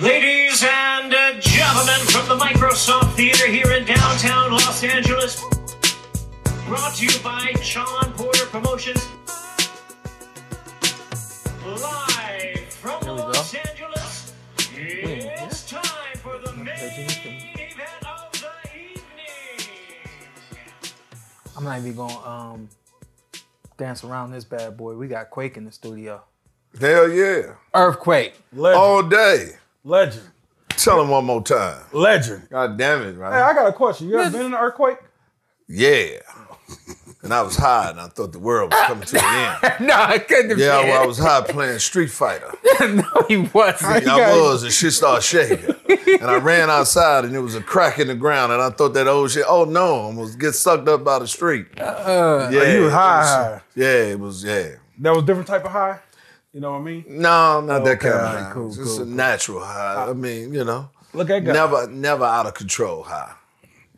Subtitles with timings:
[0.00, 5.40] Ladies and gentlemen from the Microsoft Theater here in downtown Los Angeles,
[6.66, 9.06] brought to you by Shawn Porter Promotions.
[11.64, 13.26] Live from There go.
[13.28, 19.68] Los Angeles, it's time for the main event of the evening.
[21.56, 22.68] I'm not even gonna um
[23.76, 24.94] dance around this bad boy.
[24.94, 26.20] We got Quake in the studio.
[26.80, 27.54] Hell yeah.
[27.72, 28.34] Earthquake.
[28.52, 28.82] Legend.
[28.82, 29.50] All day.
[29.84, 30.24] Legend.
[30.70, 31.82] Tell him one more time.
[31.92, 32.48] Legend.
[32.50, 33.32] God damn it, right?
[33.32, 33.40] Hey.
[33.42, 34.08] I got a question.
[34.08, 34.98] You ever been in an earthquake?
[35.68, 36.18] Yeah.
[37.22, 39.74] And I was high and I thought the world was coming to an end.
[39.86, 40.90] no, I couldn't have Yeah, been.
[40.90, 42.52] well, I was high playing Street Fighter.
[42.80, 44.04] no, he wasn't.
[44.04, 45.74] Yeah, I was, and shit started shaking.
[46.20, 48.92] And I ran outside and there was a crack in the ground and I thought
[48.94, 51.66] that old shit, oh no, I almost get sucked up by the street.
[51.80, 53.60] Uh, yeah, you was high, high.
[53.74, 54.72] Yeah, it was, yeah.
[54.98, 56.00] That was different type of high.
[56.54, 57.04] You know what I mean?
[57.08, 58.52] No, not that Okay, kind of all right, high.
[58.52, 59.12] cool, It's cool, just a cool.
[59.12, 60.06] natural high.
[60.08, 61.52] I mean, you know, Look at God.
[61.52, 63.32] never, never out of control high.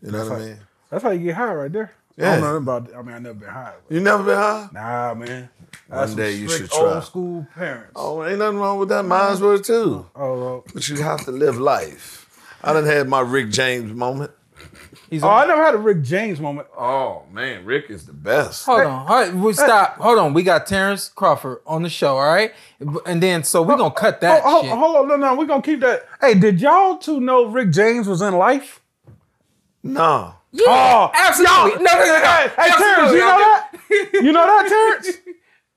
[0.03, 0.59] You know what I mean?
[0.91, 1.93] That's how you get high right there.
[2.19, 2.31] I Yeah.
[2.33, 2.99] don't know nothing about.
[2.99, 3.75] I mean, I never been high.
[3.91, 4.69] You never been high?
[4.73, 5.51] Nah, man.
[5.89, 6.79] One That's day you should try.
[6.95, 7.93] Old school parents.
[7.95, 9.05] Oh, ain't nothing wrong with that.
[9.05, 10.07] Mine's were too.
[10.17, 10.65] Oh, well.
[10.73, 12.23] But you have to live life.
[12.65, 14.31] I done had my Rick James moment.
[15.09, 16.67] He's oh, on- I never had a Rick James moment.
[16.77, 18.67] Oh man, Rick is the best.
[18.67, 19.97] Hold on, hold we stop.
[19.99, 22.53] Hold on, we got Terence Crawford on the show, all right?
[23.07, 24.71] And then so we're gonna cut that Oh, shit.
[24.71, 26.07] hold, hold on, no, no, we're gonna keep that.
[26.21, 28.81] Hey, did y'all two know Rick James was in life?
[29.83, 30.35] No.
[30.53, 31.85] Yeah, Oh, absolutely.
[31.85, 32.21] No, no, no, no.
[32.25, 33.71] Hey, hey Terence, you know that?
[34.15, 34.67] You know that,
[35.03, 35.17] Terence?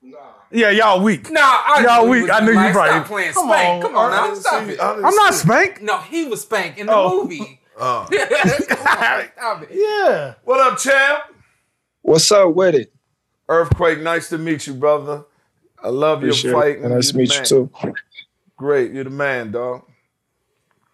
[0.02, 0.16] No.
[0.50, 1.30] Yeah, y'all weak.
[1.30, 2.30] Nah, I Y'all knew weak.
[2.32, 2.72] I knew you Mike.
[2.72, 3.68] probably- Stop playing Come Spank.
[3.68, 4.80] on, Come on I now, didn't stop see- it.
[4.80, 5.82] I didn't I'm not Spank.
[5.82, 7.22] No, he was Spank in the Oh.
[7.22, 7.59] movie.
[7.80, 8.06] Oh.
[8.10, 9.22] Uh.
[9.36, 9.64] stop.
[9.70, 10.34] Yeah.
[10.44, 11.24] What up, champ?
[12.02, 12.92] What's up with it?
[13.48, 15.24] Earthquake, nice to meet you, brother.
[15.82, 16.78] I love your Appreciate fight.
[16.78, 17.94] And nice to meet the you too.
[18.56, 19.82] Great, you're the man, dog.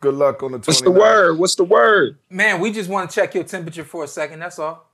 [0.01, 0.67] Good luck on the 29th.
[0.69, 1.39] What's the word?
[1.39, 2.19] What's the word?
[2.31, 4.39] Man, we just want to check your temperature for a second.
[4.39, 4.89] That's all.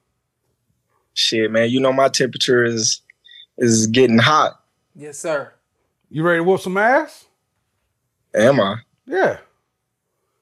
[1.14, 1.68] Shit, man.
[1.68, 3.02] You know my temperature is
[3.58, 4.60] is getting hot.
[4.94, 5.52] Yes, sir.
[6.08, 7.26] You ready to whoop some ass?
[8.34, 8.76] Am I?
[9.06, 9.38] Yeah.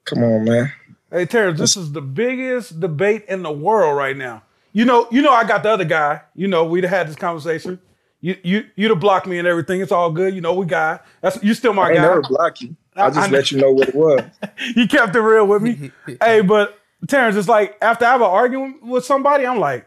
[0.05, 0.71] Come on, man.
[1.11, 4.43] Hey Terence, this is the biggest debate in the world right now.
[4.71, 6.21] You know, you know, I got the other guy.
[6.35, 7.79] You know, we'd have had this conversation.
[8.21, 9.81] You you you'd have blocked me and everything.
[9.81, 10.33] It's all good.
[10.33, 11.87] You know, we got that's you still my guy.
[11.87, 12.07] I ain't guy.
[12.07, 12.75] never block you.
[12.95, 14.21] I just I- let you know what it was.
[14.75, 15.91] you kept it real with me.
[16.21, 19.85] hey, but Terence, it's like after I have an argument with somebody, I'm like,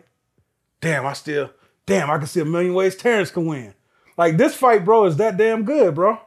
[0.80, 1.50] damn, I still,
[1.86, 3.72] damn, I can see a million ways Terence can win.
[4.18, 6.18] Like this fight, bro, is that damn good, bro.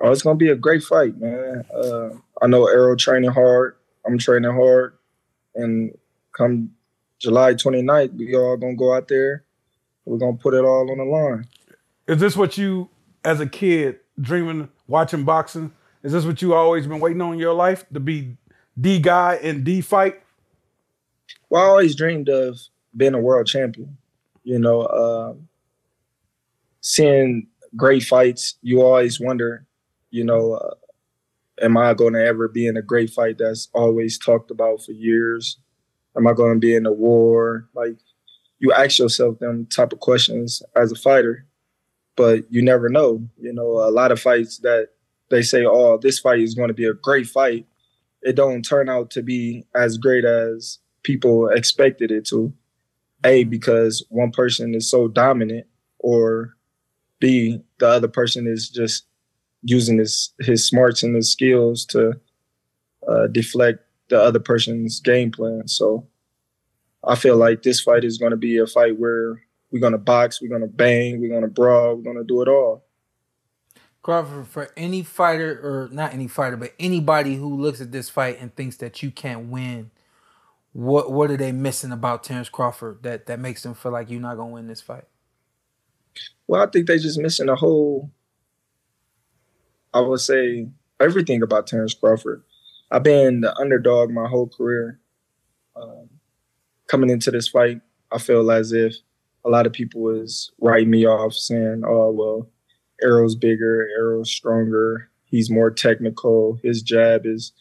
[0.00, 1.64] Oh, it's gonna be a great fight, man.
[1.74, 2.10] Uh,
[2.42, 3.76] I know Errol training hard.
[4.08, 4.94] I'm training hard,
[5.54, 5.96] and
[6.32, 6.70] come
[7.18, 9.44] July 29th, we all gonna go out there.
[10.04, 11.46] We're gonna put it all on the line.
[12.06, 12.88] Is this what you,
[13.22, 15.72] as a kid, dreaming, watching boxing?
[16.02, 18.36] Is this what you always been waiting on in your life to be
[18.80, 20.22] D guy and D fight?
[21.50, 22.58] Well, I always dreamed of
[22.96, 23.98] being a world champion.
[24.42, 25.48] You know, um,
[26.80, 29.66] seeing great fights, you always wonder,
[30.10, 30.74] you know, uh,
[31.62, 34.92] am I going to ever be in a great fight that's always talked about for
[34.92, 35.58] years?
[36.16, 37.68] Am I going to be in a war?
[37.74, 37.96] Like,
[38.58, 41.46] you ask yourself them type of questions as a fighter,
[42.16, 43.22] but you never know.
[43.40, 44.88] You know, a lot of fights that
[45.30, 47.66] they say, "Oh, this fight is going to be a great fight,"
[48.22, 52.52] it don't turn out to be as great as people expected it to.
[53.24, 55.66] A because one person is so dominant,
[55.98, 56.56] or
[57.20, 59.06] B the other person is just
[59.62, 62.12] using his his smarts and his skills to
[63.08, 65.68] uh, deflect the other person's game plan.
[65.68, 66.06] So
[67.04, 69.98] I feel like this fight is going to be a fight where we're going to
[69.98, 72.84] box, we're going to bang, we're going to brawl, we're going to do it all.
[74.02, 78.38] Crawford, for any fighter or not any fighter, but anybody who looks at this fight
[78.40, 79.90] and thinks that you can't win,
[80.72, 84.20] what what are they missing about Terence Crawford that that makes them feel like you're
[84.20, 85.04] not gonna win this fight?
[86.46, 88.10] Well, I think they just missing a whole.
[89.94, 90.68] I would say
[91.00, 92.42] everything about Terence Crawford.
[92.90, 94.98] I've been the underdog my whole career.
[95.76, 96.08] Um,
[96.86, 97.80] coming into this fight,
[98.10, 98.94] I feel as if
[99.44, 102.50] a lot of people was writing me off, saying, "Oh well,
[103.02, 107.52] Errol's bigger, Errol's stronger, he's more technical, his jab is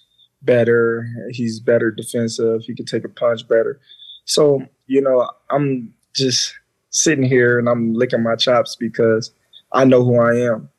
[0.41, 3.79] better, he's better defensive, he can take a punch better."
[4.25, 6.53] So you know, I'm just
[6.89, 9.31] sitting here and I'm licking my chops because
[9.71, 10.69] I know who I am,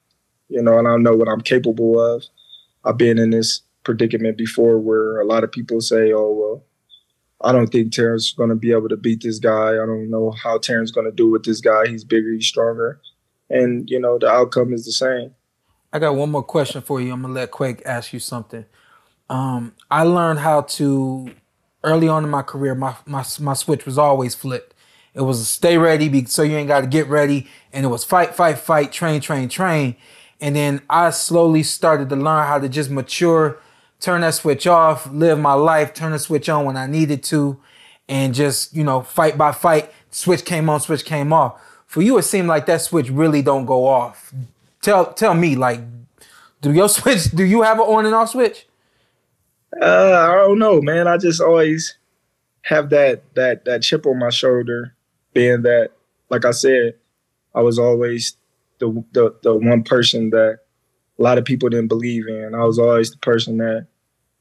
[0.49, 2.25] you know, and I know what I'm capable of.
[2.85, 6.65] I've been in this predicament before where a lot of people say, "Oh well."
[7.41, 9.71] I don't think Terence is going to be able to beat this guy.
[9.71, 11.87] I don't know how Terence is going to do with this guy.
[11.87, 13.01] He's bigger, he's stronger,
[13.49, 15.35] and you know the outcome is the same.
[15.93, 17.13] I got one more question for you.
[17.13, 18.65] I'm gonna let Quake ask you something.
[19.31, 21.31] Um, I learned how to
[21.85, 22.75] early on in my career.
[22.75, 24.75] My my my switch was always flipped.
[25.15, 28.35] It was stay ready, so you ain't got to get ready, and it was fight,
[28.35, 29.97] fight, fight, train, train, train.
[30.41, 33.59] And then I slowly started to learn how to just mature
[34.01, 37.61] turn that switch off, live my life, turn the switch on when I needed to,
[38.09, 41.61] and just, you know, fight by fight, switch came on, switch came off.
[41.87, 44.33] For you, it seemed like that switch really don't go off.
[44.83, 45.81] Tell tell me, like,
[46.61, 48.67] do your switch, do you have an on and off switch?
[49.81, 49.85] Uh,
[50.31, 51.07] I don't know, man.
[51.07, 51.97] I just always
[52.63, 54.95] have that that that chip on my shoulder,
[55.35, 55.91] being that,
[56.31, 56.95] like I said,
[57.55, 58.37] I was always
[58.79, 60.61] the the, the one person that
[61.19, 62.55] a lot of people didn't believe in.
[62.55, 63.87] I was always the person that,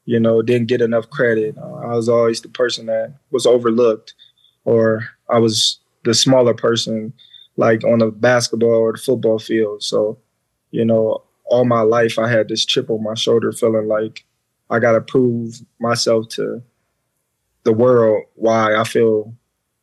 [0.06, 1.58] you know, didn't get enough credit.
[1.58, 4.14] Uh, I was always the person that was overlooked,
[4.66, 7.14] or I was the smaller person,
[7.58, 9.84] like on the basketball or the football field.
[9.84, 10.18] So,
[10.72, 14.26] you know, all my life I had this chip on my shoulder, feeling like
[14.70, 16.62] I got to prove myself to
[17.64, 19.34] the world why I feel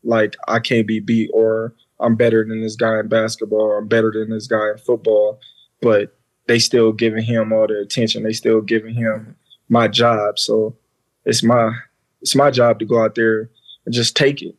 [0.05, 1.75] like I can't be beat or
[2.05, 5.41] I'm better than this guy in basketball I'm better than this guy in football.
[5.81, 6.17] But
[6.47, 8.23] they still giving him all the attention.
[8.23, 9.37] They still giving him
[9.69, 10.39] my job.
[10.39, 10.77] So
[11.25, 11.73] it's my
[12.21, 13.51] it's my job to go out there
[13.85, 14.55] and just take it.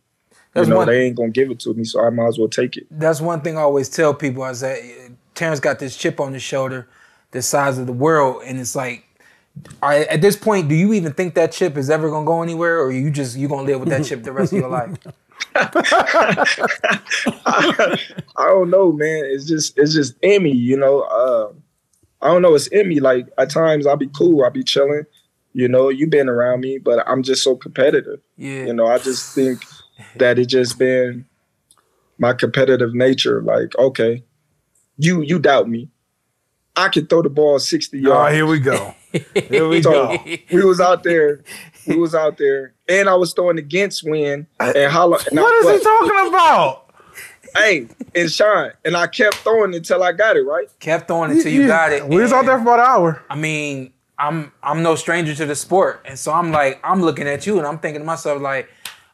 [0.53, 2.39] That's you know, one, they ain't gonna give it to me, so I might as
[2.39, 2.87] well take it.
[2.89, 4.43] That's one thing I always tell people.
[4.43, 6.87] I say uh, Terence got this chip on his shoulder,
[7.31, 9.03] the size of the world, and it's like,
[9.83, 12.91] at this point, do you even think that chip is ever gonna go anywhere, or
[12.91, 14.97] you just you gonna live with that chip the rest of your life?
[15.55, 16.45] I,
[18.37, 19.23] I, don't know, man.
[19.25, 21.01] It's just it's just in me, you know.
[21.01, 21.53] Uh,
[22.21, 22.99] I don't know, it's in me.
[22.99, 25.03] Like at times I'll be cool, I'll be chilling.
[25.53, 28.19] You know, you've been around me, but I'm just so competitive.
[28.35, 28.65] Yeah.
[28.65, 29.63] You know, I just think
[30.17, 31.25] that it just been
[32.17, 33.41] my competitive nature.
[33.41, 34.23] Like, okay,
[34.97, 35.89] you you doubt me.
[36.77, 38.31] I can throw the ball 60 yards.
[38.31, 38.93] Oh, here we go.
[39.33, 40.17] Here we so go.
[40.51, 41.41] We was out there.
[41.87, 42.73] We was out there.
[42.87, 46.81] And I was throwing against Win and how What I, is he talking about?
[47.55, 50.67] hey, and Sean, and I kept throwing until I got it right.
[50.79, 52.07] Kept throwing until you got it.
[52.07, 53.23] We was out there for about an hour.
[53.29, 57.27] I mean, I'm I'm no stranger to the sport, and so I'm like, I'm looking
[57.27, 58.69] at you, and I'm thinking to myself like,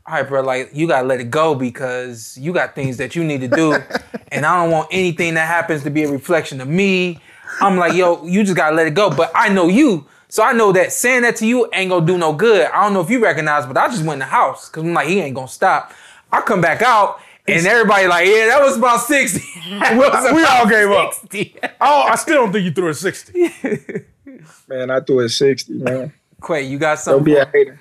[0.05, 3.23] all right, bro, like you gotta let it go because you got things that you
[3.23, 3.73] need to do,
[4.31, 7.19] and I don't want anything that happens to be a reflection of me.
[7.59, 9.09] I'm like, yo, you just gotta let it go.
[9.09, 12.17] But I know you, so I know that saying that to you ain't gonna do
[12.17, 12.65] no good.
[12.67, 14.93] I don't know if you recognize, but I just went in the house because I'm
[14.93, 15.91] like, he ain't gonna stop.
[16.31, 19.39] I come back out and everybody like, yeah, that was about 60.
[19.69, 20.87] was we all gave
[21.19, 21.59] 60.
[21.61, 21.71] up.
[21.81, 23.41] oh, I still don't think you threw a 60.
[24.69, 26.13] man, I threw a 60, man.
[26.39, 27.25] Quake, you got something?
[27.25, 27.77] Don't be a hater.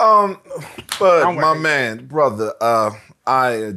[0.00, 0.38] Um,
[0.98, 2.92] but my man, brother, uh,
[3.26, 3.74] I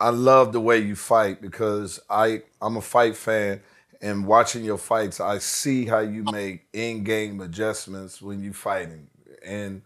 [0.00, 3.60] I love the way you fight because I I'm a fight fan
[4.04, 9.08] and watching your fights, I see how you make in-game adjustments when you're fighting,
[9.44, 9.80] and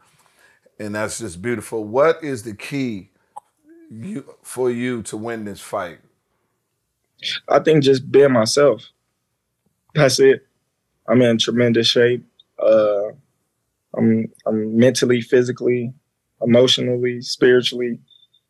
[0.81, 1.85] and that's just beautiful.
[1.85, 3.11] What is the key
[3.91, 6.01] you for you to win this fight?
[7.49, 8.83] I think just being myself.
[9.95, 10.47] That's it.
[11.09, 12.27] I'm in tremendous shape.
[12.59, 13.11] Uh,
[13.97, 15.95] I'm I'm mentally, physically,
[16.43, 18.01] emotionally, spiritually.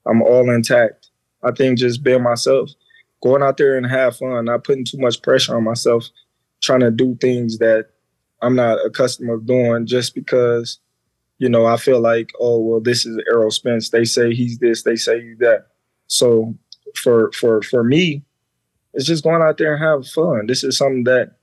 [0.07, 1.11] I'm all intact.
[1.43, 2.71] I think just being myself,
[3.21, 6.09] going out there and have fun, not putting too much pressure on myself,
[6.61, 7.87] trying to do things that
[8.43, 10.79] I'm not accustomed of doing just because
[11.39, 13.91] you know, I feel like, oh well, this is Errol Spence.
[13.91, 15.67] They say he's this, they say he's that.
[16.09, 16.55] So
[16.97, 18.25] for for for me,
[18.93, 20.47] it's just going out there and have fun.
[20.47, 21.37] This is something that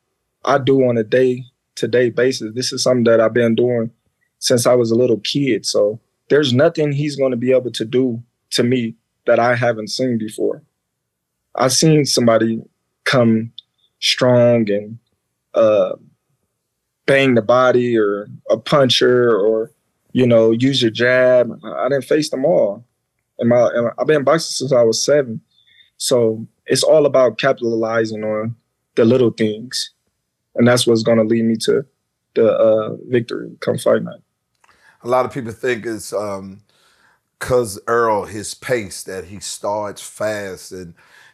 [0.44, 2.53] I do on a day to day basis.
[2.53, 3.91] This is something that I've been doing
[4.39, 5.65] since I was a little kid.
[5.65, 9.89] So there's nothing he's going to be able to do to me that I haven't
[9.89, 10.62] seen before.
[11.58, 12.62] I've seen somebody
[13.06, 13.52] come
[14.00, 14.98] strong and
[15.54, 15.94] uh,
[17.06, 19.72] bang the body or a puncher or
[20.12, 21.52] you know use your jab.
[21.64, 22.86] I didn't face them all.
[23.40, 25.42] And my, and I've been boxing since I was seven,
[25.98, 28.56] so it's all about capitalizing on
[28.96, 29.92] the little things,
[30.56, 31.86] and that's what's going to lead me to
[32.36, 34.22] the uh, victory come fight night.
[35.04, 36.62] A lot of people think it's um,
[37.40, 40.94] cause Errol his pace that he starts fast and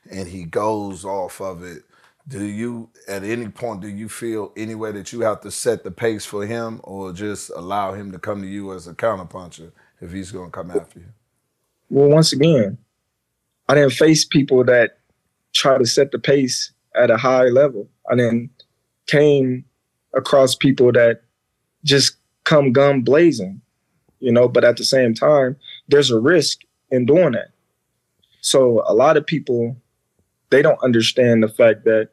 [0.10, 1.84] and he goes off of it.
[2.27, 5.84] Do you at any point do you feel any way that you have to set
[5.84, 9.72] the pace for him or just allow him to come to you as a counterpuncher
[10.00, 11.05] if he's gonna come after you?
[11.89, 12.77] Well, once again,
[13.67, 15.00] I didn't face people that
[15.53, 17.89] try to set the pace at a high level.
[18.10, 18.50] I then
[19.08, 19.65] came
[20.13, 21.22] across people that
[21.84, 23.62] just come gun blazing,
[24.20, 26.60] you know, but at the same time, there's a risk
[26.91, 27.51] in doing that.
[28.41, 29.75] So a lot of people
[30.51, 32.10] they don't understand the fact that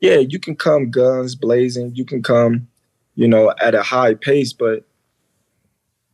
[0.00, 2.68] yeah, you can come guns blazing, you can come,
[3.14, 4.86] you know, at a high pace, but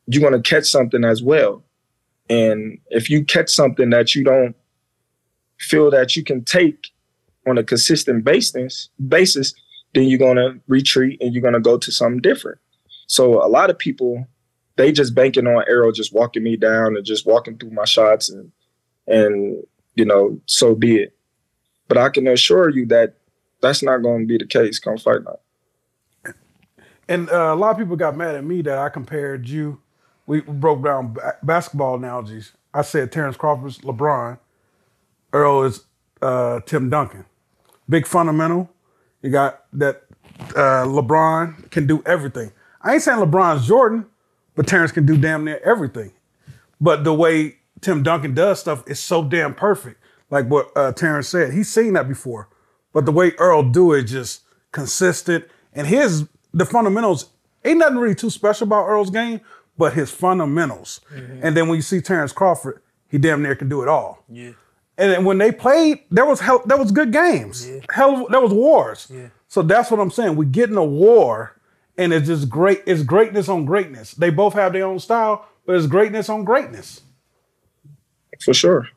[0.06, 1.62] you're going to catch something as well.
[2.30, 4.56] And if you catch something that you don't
[5.58, 6.88] feel that you can take
[7.46, 9.52] on a consistent basis, basis,
[9.94, 12.58] then you're going to retreat and you're going to go to something different.
[13.06, 14.26] So a lot of people,
[14.76, 18.30] they just banking on Errol just walking me down and just walking through my shots
[18.30, 18.50] and
[19.06, 19.62] and
[19.94, 21.14] you know, so be it.
[21.88, 23.14] But I can assure you that
[23.60, 26.34] that's not going to be the case come fight night.
[27.08, 29.80] And uh, a lot of people got mad at me that I compared you.
[30.26, 32.52] We broke down ba- basketball analogies.
[32.72, 34.38] I said Terence Crawford's LeBron,
[35.32, 35.84] Earl is
[36.22, 37.24] uh, Tim Duncan.
[37.88, 38.70] Big fundamental.
[39.20, 40.04] You got that
[40.56, 42.52] uh, LeBron can do everything.
[42.80, 44.06] I ain't saying LeBron's Jordan,
[44.54, 46.12] but Terence can do damn near everything.
[46.80, 50.00] But the way Tim Duncan does stuff is so damn perfect.
[50.34, 52.48] Like what uh, Terence said, he's seen that before.
[52.92, 55.44] But the way Earl do it, just consistent.
[55.72, 57.30] And his the fundamentals
[57.64, 59.40] ain't nothing really too special about Earl's game,
[59.78, 61.00] but his fundamentals.
[61.40, 64.24] And then when you see Terence Crawford, he damn near can do it all.
[64.28, 64.50] Yeah.
[64.98, 67.68] And then when they played, there was hell, there was good games.
[67.68, 67.80] Yeah.
[67.90, 69.06] Hell, there was wars.
[69.08, 69.28] Yeah.
[69.46, 70.34] So that's what I'm saying.
[70.34, 71.60] We get in a war,
[71.96, 72.82] and it's just great.
[72.86, 74.14] It's greatness on greatness.
[74.14, 77.02] They both have their own style, but it's greatness on greatness.
[78.44, 78.88] For sure.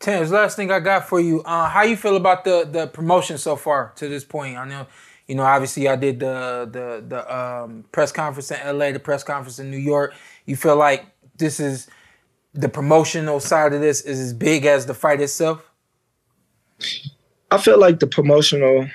[0.00, 1.42] Terrence, last thing I got for you.
[1.42, 4.56] Uh, how you feel about the the promotion so far to this point?
[4.56, 4.86] I know,
[5.26, 9.22] you know, obviously I did the the the um, press conference in LA, the press
[9.22, 10.14] conference in New York.
[10.44, 11.88] You feel like this is
[12.52, 15.70] the promotional side of this is as big as the fight itself?
[17.50, 18.88] I feel like the promotional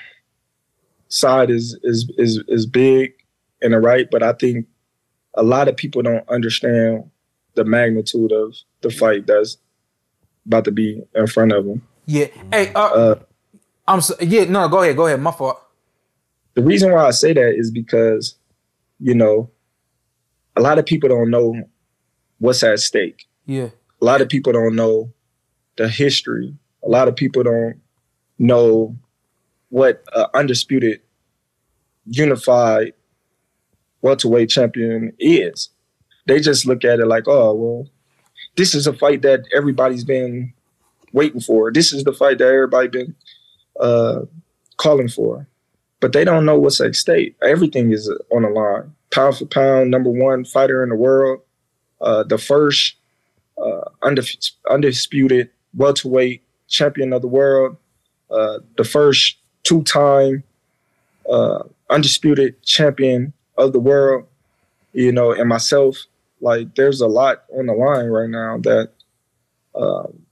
[1.08, 3.12] side is is is is big
[3.62, 4.66] and the right, but I think
[5.34, 7.10] a lot of people don't understand
[7.54, 9.58] the magnitude of the fight that's
[10.50, 11.80] about to be in front of them.
[12.06, 12.26] Yeah.
[12.52, 13.14] Hey, uh, Uh,
[13.86, 14.44] I'm so, yeah.
[14.44, 14.96] No, go ahead.
[14.96, 15.20] Go ahead.
[15.20, 15.58] My fault.
[16.54, 18.34] the reason why I say that is because,
[18.98, 19.48] you know,
[20.56, 21.54] a lot of people don't know
[22.38, 23.28] what's at stake.
[23.46, 23.68] Yeah.
[24.00, 25.12] A lot of people don't know
[25.76, 26.54] the history.
[26.82, 27.80] A lot of people don't
[28.38, 28.96] know
[29.68, 31.00] what uh, undisputed,
[32.06, 32.92] unified
[34.02, 35.68] welterweight champion is.
[36.26, 37.88] They just look at it like, oh, well,
[38.60, 40.52] this is a fight that everybody's been
[41.14, 41.72] waiting for.
[41.72, 43.14] This is the fight that everybody been
[43.80, 44.20] uh,
[44.76, 45.46] calling for.
[46.00, 47.36] But they don't know what's at stake.
[47.42, 48.94] Everything is on the line.
[49.12, 51.40] Pound for pound, number one fighter in the world,
[52.02, 52.96] uh, the first
[53.56, 53.88] uh,
[54.70, 57.78] undisputed welterweight champion of the world,
[58.30, 60.44] uh, the first two-time
[61.32, 64.26] uh, undisputed champion of the world.
[64.92, 65.96] You know, and myself,
[66.40, 68.90] like, there's a lot on the line right now that
[69.74, 70.22] um,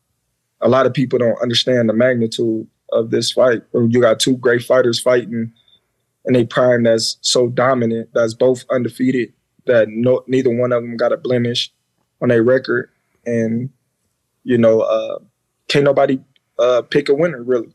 [0.60, 3.62] a lot of people don't understand the magnitude of this fight.
[3.72, 5.52] You got two great fighters fighting
[6.24, 9.32] in a prime that's so dominant, that's both undefeated,
[9.66, 11.72] that no, neither one of them got a blemish
[12.20, 12.90] on their record,
[13.24, 13.70] and
[14.44, 15.18] you know, uh,
[15.68, 16.20] can't nobody
[16.58, 17.74] uh, pick a winner really.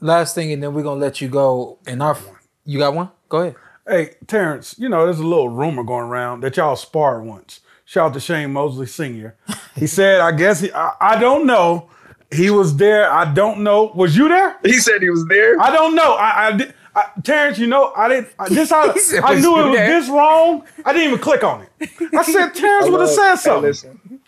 [0.00, 1.78] Last thing, and then we're gonna let you go.
[1.86, 2.18] And our,
[2.64, 3.10] you got one?
[3.28, 3.56] Go ahead.
[3.88, 7.60] Hey, Terence, you know, there's a little rumor going around that y'all sparred once.
[7.84, 9.36] Shout out to Shane Mosley Sr.
[9.76, 11.88] He said, I guess he, I, I don't know.
[12.32, 13.08] He was there.
[13.10, 13.92] I don't know.
[13.94, 14.56] Was you there?
[14.64, 15.60] He said he was there.
[15.60, 16.14] I don't know.
[16.14, 18.28] I, I, did- I Terence, you know, I didn't.
[18.40, 20.64] I, this I, said, I knew it was there?" this wrong.
[20.84, 21.90] I didn't even click on it.
[22.12, 23.62] I said Terence would have said hey, something.
[23.62, 24.20] listen,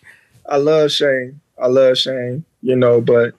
[0.49, 1.41] I love Shane.
[1.61, 2.45] I love Shane.
[2.63, 3.35] You know, but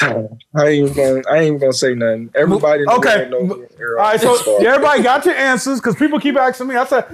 [0.00, 1.22] I ain't even gonna.
[1.30, 2.30] I ain't even gonna say nothing.
[2.34, 3.28] Everybody in Okay.
[3.28, 6.76] world knows All Errol right, so everybody got your answers because people keep asking me.
[6.76, 7.06] I said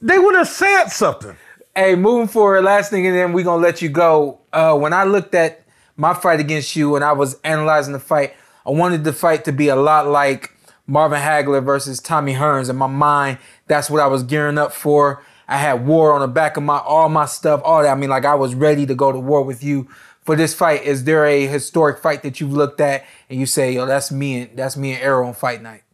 [0.00, 1.36] they would have said something.
[1.76, 4.40] Hey, moving forward, last thing, and then we're gonna let you go.
[4.52, 5.62] Uh, when I looked at
[5.96, 8.34] my fight against you and I was analyzing the fight,
[8.66, 10.54] I wanted the fight to be a lot like
[10.86, 12.70] Marvin Hagler versus Tommy Hearns.
[12.70, 15.22] In my mind, that's what I was gearing up for.
[15.46, 17.90] I had war on the back of my all my stuff, all that.
[17.90, 19.88] I mean, like I was ready to go to war with you
[20.28, 20.82] for this fight.
[20.82, 24.42] Is there a historic fight that you've looked at and you say, yo, that's me
[24.42, 25.84] and that's me and Errol on fight night?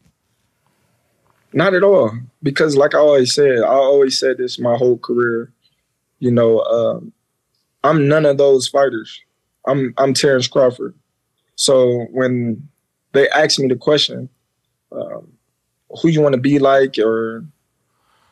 [1.52, 2.10] Not at all.
[2.42, 5.52] Because like I always said, I always said this my whole career.
[6.18, 7.12] You know, um,
[7.84, 9.20] I'm none of those fighters.
[9.68, 10.96] I'm I'm Terence Crawford.
[11.54, 12.68] So when
[13.12, 14.28] they ask me the question,
[14.90, 15.28] um,
[16.02, 17.44] who you want to be like, or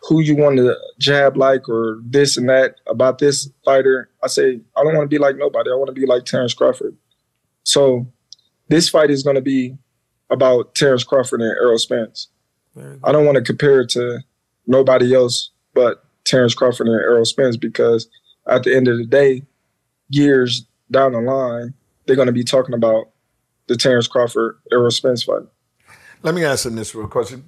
[0.02, 4.60] who you want to jab like, or this and that about this fighter, I say
[4.76, 5.70] I don't want to be like nobody.
[5.70, 6.96] I want to be like Terence Crawford.
[7.64, 8.06] So
[8.68, 9.76] this fight is going to be
[10.30, 12.28] about Terence Crawford and Errol Spence.
[13.04, 14.20] I don't want to compare it to
[14.66, 18.08] nobody else but Terence Crawford and Errol Spence because
[18.46, 19.42] at the end of the day,
[20.08, 21.74] years down the line,
[22.06, 23.10] they're going to be talking about
[23.66, 25.42] the Terence Crawford Errol Spence fight.
[26.22, 27.44] Let me ask him this real question.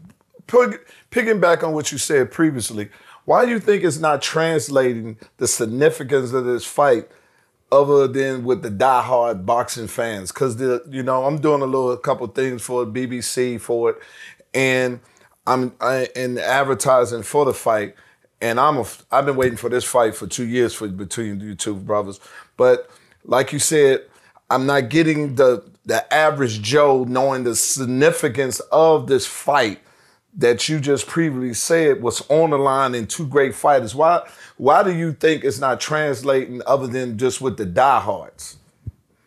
[0.47, 2.91] Picking back on what you said previously,
[3.25, 7.09] why do you think it's not translating the significance of this fight
[7.73, 10.31] other than with the diehard boxing fans?
[10.31, 13.97] Because the you know I'm doing a little a couple things for PBC for it,
[14.53, 15.01] and
[15.47, 17.95] I'm I, in advertising for the fight,
[18.41, 21.55] and I'm a, I've been waiting for this fight for two years for between you
[21.55, 22.21] two brothers.
[22.57, 22.91] But
[23.25, 24.03] like you said,
[24.51, 29.81] I'm not getting the the average Joe knowing the significance of this fight
[30.37, 33.95] that you just previously said was on the line in two great fighters.
[33.95, 34.27] Why
[34.57, 38.57] why do you think it's not translating other than just with the diehards?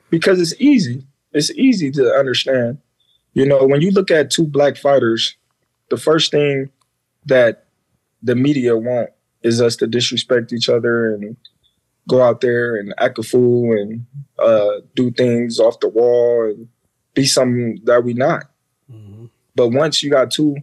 [0.09, 1.03] Because it's easy.
[1.33, 2.79] It's easy to understand.
[3.33, 5.35] You know, when you look at two black fighters,
[5.89, 6.69] the first thing
[7.25, 7.65] that
[8.23, 9.09] the media want
[9.43, 11.37] is us to disrespect each other and
[12.07, 14.05] go out there and act a fool and
[14.39, 16.67] uh, do things off the wall and
[17.13, 18.45] be something that we not.
[18.91, 19.25] Mm-hmm.
[19.55, 20.57] But once you got two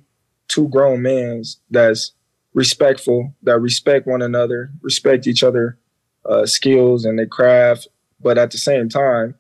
[0.49, 2.13] two grown men that's
[2.55, 5.79] respectful, that respect one another, respect each other
[6.25, 7.89] uh, skills and their craft,
[8.21, 9.35] but at the same time,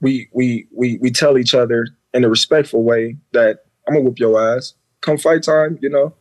[0.00, 4.18] we we we we tell each other in a respectful way that I'm gonna whoop
[4.18, 4.74] your ass.
[5.00, 6.14] Come fight time, you know.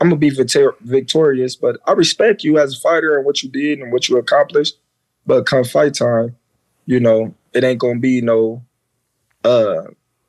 [0.00, 3.80] I'm gonna be victorious, but I respect you as a fighter and what you did
[3.80, 4.76] and what you accomplished.
[5.26, 6.36] But come fight time,
[6.86, 8.62] you know, it ain't gonna be no
[9.44, 9.84] uh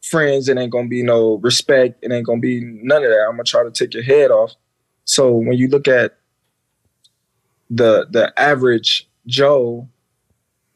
[0.10, 3.26] friends, it ain't gonna be no respect, it ain't gonna be none of that.
[3.28, 4.54] I'm gonna try to take your head off.
[5.06, 6.18] So when you look at
[7.70, 9.88] the the average Joe,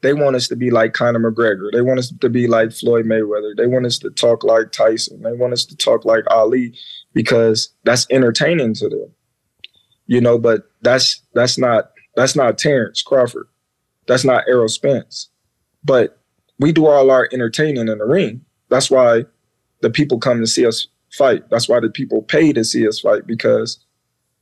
[0.02, 1.70] they want us to be like Conor McGregor.
[1.72, 3.56] They want us to be like Floyd Mayweather.
[3.56, 5.22] They want us to talk like Tyson.
[5.22, 6.74] They want us to talk like Ali
[7.12, 9.12] because that's entertaining to them.
[10.06, 13.46] You know, but that's that's not that's not Terence Crawford.
[14.06, 15.28] That's not Errol Spence.
[15.84, 16.18] But
[16.58, 18.44] we do all our entertaining in the ring.
[18.70, 19.24] That's why
[19.82, 21.48] the people come to see us fight.
[21.50, 23.78] That's why the people pay to see us fight because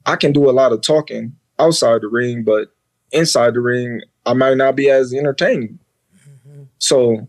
[0.06, 2.72] I can do a lot of talking outside the ring, but
[3.10, 5.78] inside the ring, I might not be as entertaining.
[6.16, 6.62] Mm-hmm.
[6.78, 7.28] So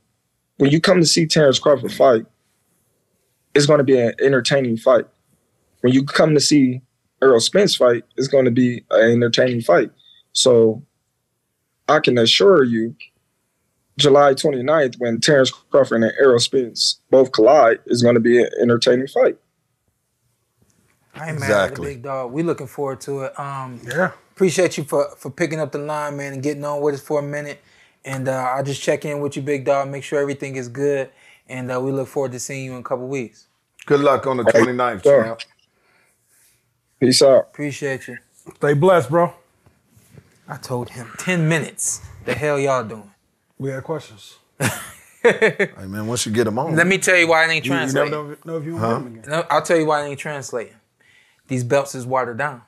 [0.57, 2.25] when you come to see Terence Crawford fight,
[3.55, 5.05] it's going to be an entertaining fight
[5.81, 6.81] when you come to see
[7.21, 9.91] Errol Spence fight, it's going to be an entertaining fight.
[10.33, 10.83] So
[11.87, 12.95] I can assure you,
[13.99, 18.49] July 29th, when Terence Crawford and Errol Spence both collide, is going to be an
[18.61, 19.37] entertaining fight.
[21.13, 21.49] I ain't exactly.
[21.49, 22.31] mad at the big dog.
[22.31, 23.39] We looking forward to it.
[23.39, 24.11] Um, yeah.
[24.31, 27.19] Appreciate you for for picking up the line, man, and getting on with us for
[27.19, 27.61] a minute.
[28.05, 31.09] And uh, I'll just check in with you, big dog, make sure everything is good.
[31.49, 33.47] And uh, we look forward to seeing you in a couple weeks.
[33.85, 35.39] Good luck on the 29th, hey, champ.
[36.99, 37.49] Peace out.
[37.51, 38.17] Appreciate you.
[38.55, 39.33] Stay blessed, bro.
[40.47, 42.01] I told him 10 minutes.
[42.25, 43.11] The hell y'all doing?
[43.59, 44.37] We had questions.
[45.21, 46.75] hey man, once you get them on.
[46.77, 48.13] Let me tell you why it ain't translating.
[48.13, 48.93] You, you never know, if you want huh?
[48.93, 49.23] them again.
[49.27, 50.75] No, I'll tell you why it ain't translating.
[51.47, 52.61] These belts is watered down.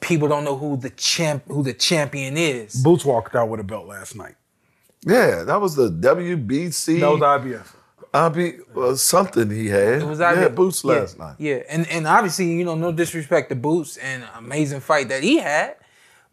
[0.00, 2.74] People don't know who the champ who the champion is.
[2.82, 4.34] Boots walked out with a belt last night.
[5.06, 7.00] Yeah, that was the WBC.
[7.00, 7.74] That was IBF.
[8.12, 10.02] Abi uh, something he had.
[10.02, 10.42] It was IBF.
[10.42, 11.36] yeah, Boots last yeah, night.
[11.38, 15.38] Yeah, and and obviously you know no disrespect to Boots and amazing fight that he
[15.38, 15.76] had,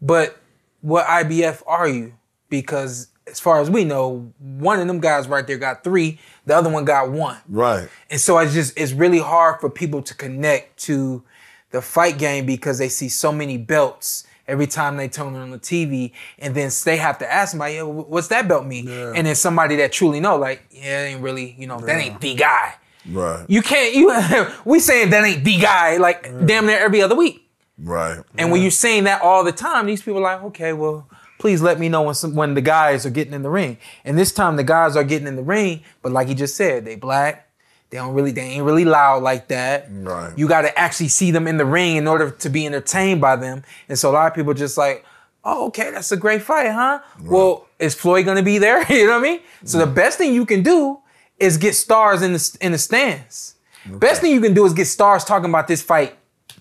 [0.02, 0.38] but
[0.82, 2.17] what IBF are you?
[2.48, 6.56] Because as far as we know, one of them guys right there got three, the
[6.56, 7.38] other one got one.
[7.48, 7.88] Right.
[8.10, 11.22] And so it's just it's really hard for people to connect to
[11.70, 15.58] the fight game because they see so many belts every time they turn on the
[15.58, 19.12] TV, and then they have to ask somebody, "What's that belt mean?" Yeah.
[19.14, 21.86] And then somebody that truly know, like, yeah, it ain't really, you know, yeah.
[21.86, 22.74] that ain't the guy.
[23.10, 23.44] Right.
[23.48, 23.94] You can't.
[23.94, 27.44] You we saying that ain't the guy, like damn near every other week.
[27.78, 28.22] Right.
[28.36, 31.62] And when you're saying that all the time, these people are like, okay, well, please
[31.62, 33.78] let me know when some, when the guys are getting in the ring.
[34.04, 36.84] And this time the guys are getting in the ring, but like he just said,
[36.84, 37.48] they black.
[37.90, 39.86] They don't really, they ain't really loud like that.
[39.90, 40.36] Right.
[40.36, 43.36] You got to actually see them in the ring in order to be entertained by
[43.36, 43.62] them.
[43.88, 45.06] And so a lot of people just like,
[45.42, 47.00] oh, okay, that's a great fight, huh?
[47.22, 48.84] Well, is Floyd gonna be there?
[48.92, 49.40] you know what I mean?
[49.64, 50.98] So the best thing you can do
[51.38, 53.54] is get stars in the in the stands.
[53.86, 56.18] Best thing you can do is get stars talking about this fight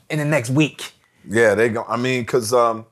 [0.10, 0.94] in the next week
[1.28, 1.84] Yeah, they go.
[1.88, 2.86] I mean, cause um,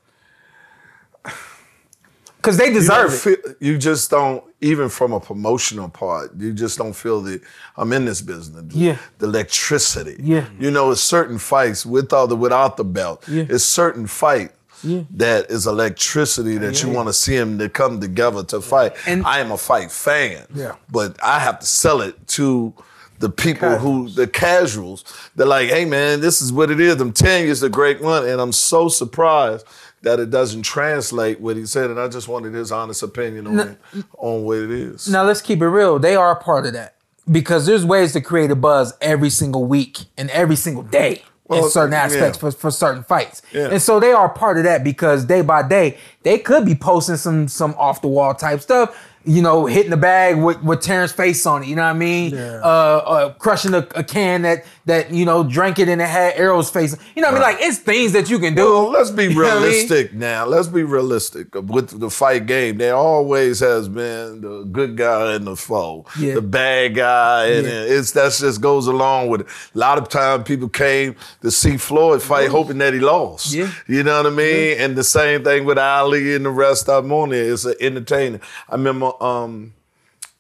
[2.45, 3.17] because they you, deserve it.
[3.17, 6.36] feel, you just don't even from a promotional part.
[6.38, 7.41] You just don't feel that
[7.77, 8.73] I'm in this business.
[8.73, 8.97] Yeah.
[9.19, 10.15] the electricity.
[10.19, 10.47] Yeah.
[10.60, 13.27] you know, it's certain fights with or the without the belt.
[13.27, 13.45] Yeah.
[13.49, 14.51] it's certain fight.
[14.84, 15.03] Yeah.
[15.12, 18.93] That is electricity that you want to see them to come together to fight.
[19.08, 20.75] And- I am a fight fan, Yeah.
[20.91, 22.73] but I have to sell it to
[23.19, 25.05] the people who the casuals.
[25.36, 26.99] They're like, "Hey, man, this is what it is.
[26.99, 29.65] I'm telling you, it's a great one," and I'm so surprised
[30.05, 31.89] that it doesn't translate what he said.
[31.89, 33.77] And I just wanted his honest opinion on it,
[34.17, 35.09] on what it is.
[35.09, 35.99] Now let's keep it real.
[35.99, 36.95] They are a part of that
[37.29, 41.65] because there's ways to create a buzz every single week and every single day Well,
[41.65, 42.49] in certain aspects yeah.
[42.49, 43.41] for, for certain fights.
[43.51, 43.69] Yeah.
[43.71, 47.17] And so they are part of that because day by day they could be posting
[47.17, 48.95] some some off the wall type stuff.
[49.27, 51.67] You know, hitting the bag with, with Terence's face on it.
[51.67, 52.35] You know what I mean?
[52.35, 52.61] Yeah.
[52.63, 56.35] Uh, uh, crushing a, a can that that you know drank it and it had
[56.35, 56.95] Errol's face.
[57.15, 57.57] You know what I mean?
[57.57, 58.63] Like it's things that you can do.
[58.65, 59.63] Well, let's be You know I mean?
[59.63, 60.45] realistic now.
[60.45, 62.77] Let's be realistic with the fight game.
[62.77, 66.35] There always has been the good guy and the foe, Yeah.
[66.35, 67.95] the bad guy, and Yeah.
[67.97, 69.47] it's that just goes along with it.
[69.73, 73.53] A lot of time people came to see Floyd fight, hoping that he lost.
[73.53, 73.71] Yeah.
[73.87, 74.77] you know what I mean.
[74.77, 77.51] And the same thing with Ali and the rest of them on there.
[77.51, 78.39] It's an entertainer.
[78.69, 79.11] I remember.
[79.21, 79.73] um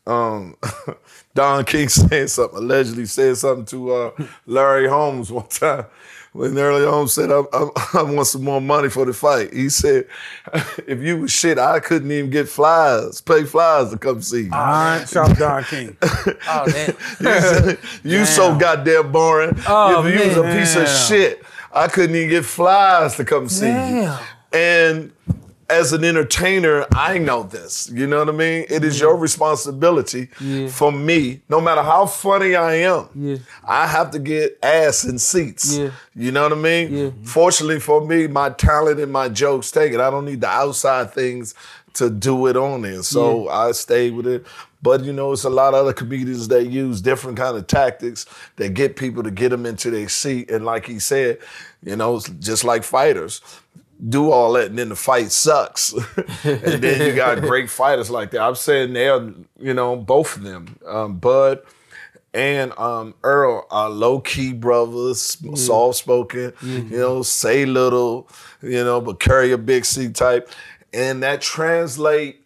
[0.07, 0.55] um,
[1.35, 4.11] Don King said something, allegedly said something to uh,
[4.47, 5.85] Larry Holmes one time.
[6.31, 9.53] When Larry Holmes said, I, I, I want some more money for the fight.
[9.53, 10.07] He said,
[10.87, 14.53] if you was shit, I couldn't even get flies, pay flies to come see you.
[14.53, 15.95] All right, shout out Don King.
[16.01, 16.95] Oh, man.
[17.19, 19.55] He said, you so goddamn boring.
[19.67, 23.47] Oh, if you was a piece of shit, I couldn't even get flies to come
[23.47, 23.73] see you.
[23.73, 24.23] Damn.
[24.51, 25.11] And
[25.69, 27.89] as an entertainer, I know this.
[27.91, 28.65] You know what I mean?
[28.69, 30.67] It is your responsibility Yeah.
[30.67, 33.37] for me, no matter how funny I am, Yeah.
[33.67, 35.75] I have to get ass in seats.
[35.77, 35.89] Yeah.
[36.15, 36.95] You know what I mean?
[36.97, 37.09] Yeah.
[37.23, 39.99] Fortunately for me, my talent and my jokes take it.
[39.99, 41.55] I don't need the outside things
[41.93, 43.01] to do it on there.
[43.03, 44.45] So I stay with it.
[44.83, 48.27] But you know, it's a lot of other comedians that use different kind of tactics
[48.57, 50.51] that get people to get them into their seat.
[50.51, 51.39] And like he said,
[51.83, 53.41] you know, just like fighters.
[54.09, 55.93] Do all that and then the fight sucks.
[56.43, 58.41] and then you got great fighters like that.
[58.41, 60.77] I'm saying they're, you know, both of them.
[60.85, 61.61] Um, Bud
[62.33, 68.27] and um, Earl are low key brothers, soft spoken, you know, say little,
[68.61, 70.49] you know, but carry a big C type.
[70.93, 72.44] And that translate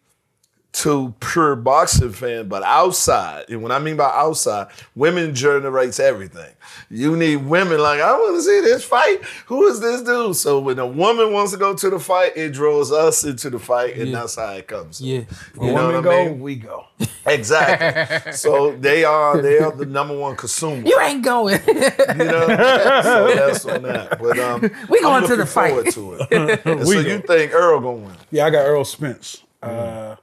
[0.72, 6.54] to pure boxing fan, but outside, and when I mean by outside, women generates everything.
[6.92, 9.24] You need women like, I want to see this fight.
[9.48, 10.36] Who is this dude?
[10.36, 13.58] So when a woman wants to go to the fight, it draws us into the
[13.60, 14.20] fight, and Yeah.
[14.20, 15.02] that's how it comes.
[15.02, 15.20] Yeah.
[15.22, 16.40] You When know women what I go, mean?
[16.40, 16.86] we go.
[17.26, 18.32] Exactly.
[18.34, 20.88] so they are they are the number one consumer.
[20.88, 21.60] You ain't going.
[21.68, 24.18] You know, so that's on that.
[24.20, 25.70] But um, We going I'm to the fight.
[25.74, 26.62] forward to it.
[26.66, 28.16] And so We you think Earl gonna win?
[28.32, 29.44] Yeah, I got Earl Spence.
[29.62, 30.16] Uh,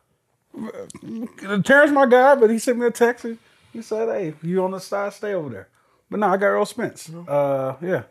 [1.64, 3.26] Terence, my guy, but he sent me a text.
[3.72, 5.68] He said, "Hey, you on the side, stay over there."
[6.10, 7.10] But no, I got Earl Spence.
[7.10, 8.04] Uh, yeah.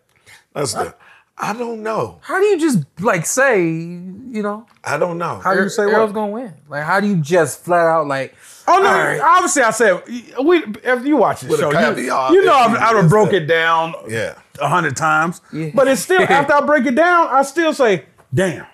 [0.53, 0.93] That's good.
[1.37, 2.19] I don't know.
[2.21, 5.41] how do you just like say, you know, I don't know.
[5.43, 6.13] How do you say Earl's what?
[6.13, 6.53] gonna win?
[6.69, 8.35] Like, how do you just flat out like?
[8.67, 8.87] Oh no!
[8.87, 9.19] All right.
[9.19, 10.01] Obviously, I said
[10.41, 10.63] we.
[10.83, 13.31] If you watch the With show, you, you know I've, you I would missed broke
[13.31, 13.43] that.
[13.43, 14.35] it down Yeah.
[14.61, 15.41] a hundred times.
[15.51, 15.71] Yeah.
[15.73, 18.65] But it's still after I break it down, I still say, "Damn,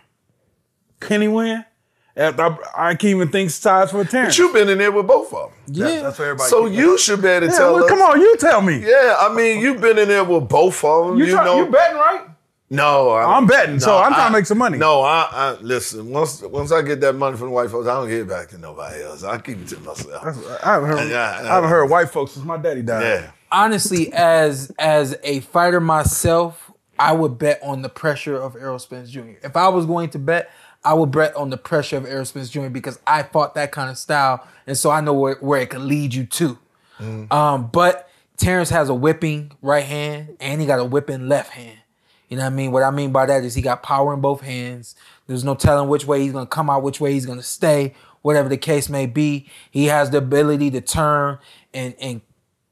[1.00, 1.66] can he win?"
[2.16, 4.36] After I, I can't even think sides for Terence.
[4.36, 5.60] But you've been in there with both of them.
[5.68, 6.50] Yeah, That's what everybody.
[6.50, 7.90] So keep- you should be able to Yeah, tell well, us.
[7.90, 8.80] come on, you tell me.
[8.86, 11.18] Yeah, I mean, you've been in there with both of them.
[11.20, 12.28] You, You, try, know, you betting right?
[12.70, 14.78] No, I, I'm betting, so I'm trying to make some money.
[14.78, 16.10] No, I, I listen.
[16.10, 18.48] Once once I get that money from the white folks, I don't give it back
[18.50, 19.24] to nobody else.
[19.26, 20.24] I keep it to myself.
[20.64, 21.10] I haven't heard.
[21.10, 21.52] Yeah, yeah.
[21.52, 23.02] I haven't heard white folks since my daddy died.
[23.04, 23.32] yeah.
[23.52, 29.10] honestly, as as a fighter myself, I would bet on the pressure of Errol Spence
[29.10, 29.32] Jr.
[29.44, 30.50] If I was going to bet,
[30.84, 32.70] I would bet on the pressure of Spence Jr.
[32.70, 35.82] because I fought that kind of style, and so I know where, where it could
[35.82, 36.58] lead you to.
[37.32, 41.78] Um, but Terence has a whipping right hand, and he got a whipping left hand.
[42.30, 42.72] You know what I mean?
[42.72, 44.96] What I mean by that is he got power in both hands.
[45.28, 48.50] There's no telling which way he's gonna come out, which way he's gonna stay, whatever
[48.50, 49.50] the case may be.
[49.70, 51.40] He has the ability to turn
[51.74, 52.22] and and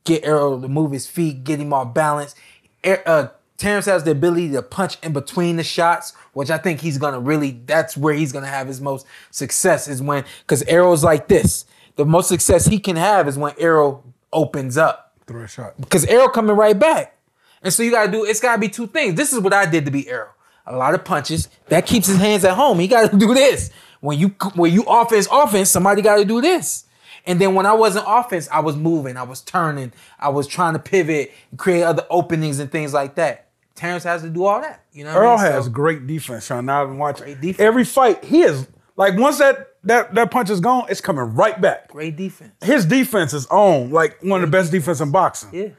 [0.06, 2.36] get Errol to move his feet, get him off balance.
[2.84, 3.28] Uh,
[3.60, 7.20] Terence has the ability to punch in between the shots, which I think he's gonna
[7.20, 7.52] really.
[7.66, 11.66] That's where he's gonna have his most success is when because Errol's like this.
[11.98, 15.74] The most success he can have is when Errol opens up Throw a shot.
[15.80, 17.18] because Errol coming right back.
[17.62, 18.24] And so you gotta do.
[18.24, 19.16] It's gotta be two things.
[19.16, 20.30] This is what I did to beat Errol.
[20.66, 22.80] A lot of punches that keeps his hands at home.
[22.80, 23.72] He gotta do this.
[24.00, 26.86] When you when you offense offense, somebody gotta do this.
[27.26, 30.74] And then when I wasn't offense, I was moving, I was turning, I was trying
[30.74, 33.49] to pivot, create other openings and things like that.
[33.80, 34.84] Terence has to do all that.
[34.92, 35.46] You know, what I Earl mean?
[35.48, 36.66] So- has great defense, Sean.
[36.66, 38.24] Now I've been watching every fight.
[38.26, 41.88] He is like once that that that punch is gone, it's coming right back.
[41.88, 42.52] great defense.
[42.62, 45.70] His defense is on like one of the best defense in boxing, Yeah.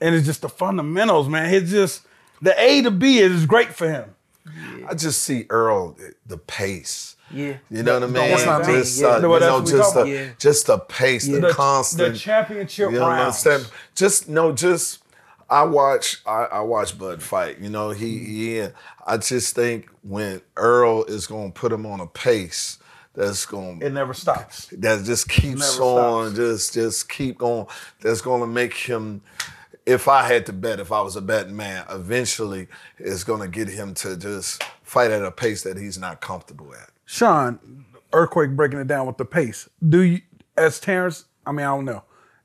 [0.00, 1.52] and it's just the fundamentals, man.
[1.54, 2.02] It's just
[2.42, 4.14] the A to B is great for him.
[4.86, 7.16] I just see Earl the pace.
[7.30, 7.56] Yeah.
[7.70, 8.14] You know what I mean?
[8.14, 10.04] That's what I mean, Just, uh, No, you know, what just the.
[10.04, 10.26] Yeah.
[10.38, 12.12] just the pace, the, The, constant.
[12.12, 13.46] the championship you know rounds.
[13.94, 15.01] Just no, just
[15.52, 17.60] I watch I, I watch Bud fight.
[17.60, 18.26] You know, he mm-hmm.
[18.26, 18.74] he
[19.06, 22.78] I just think when Earl is gonna put him on a pace
[23.12, 24.68] that's gonna It never stops.
[24.78, 26.36] that just keeps on, stops.
[26.36, 27.66] just just keep going.
[28.00, 29.20] That's gonna make him.
[29.84, 33.68] If I had to bet, if I was a betting man, eventually it's gonna get
[33.68, 36.88] him to just fight at a pace that he's not comfortable at.
[37.04, 37.84] Sean,
[38.14, 39.68] Earthquake breaking it down with the pace.
[39.86, 40.22] Do you,
[40.56, 41.26] as Terence?
[41.44, 42.04] I mean, I don't know.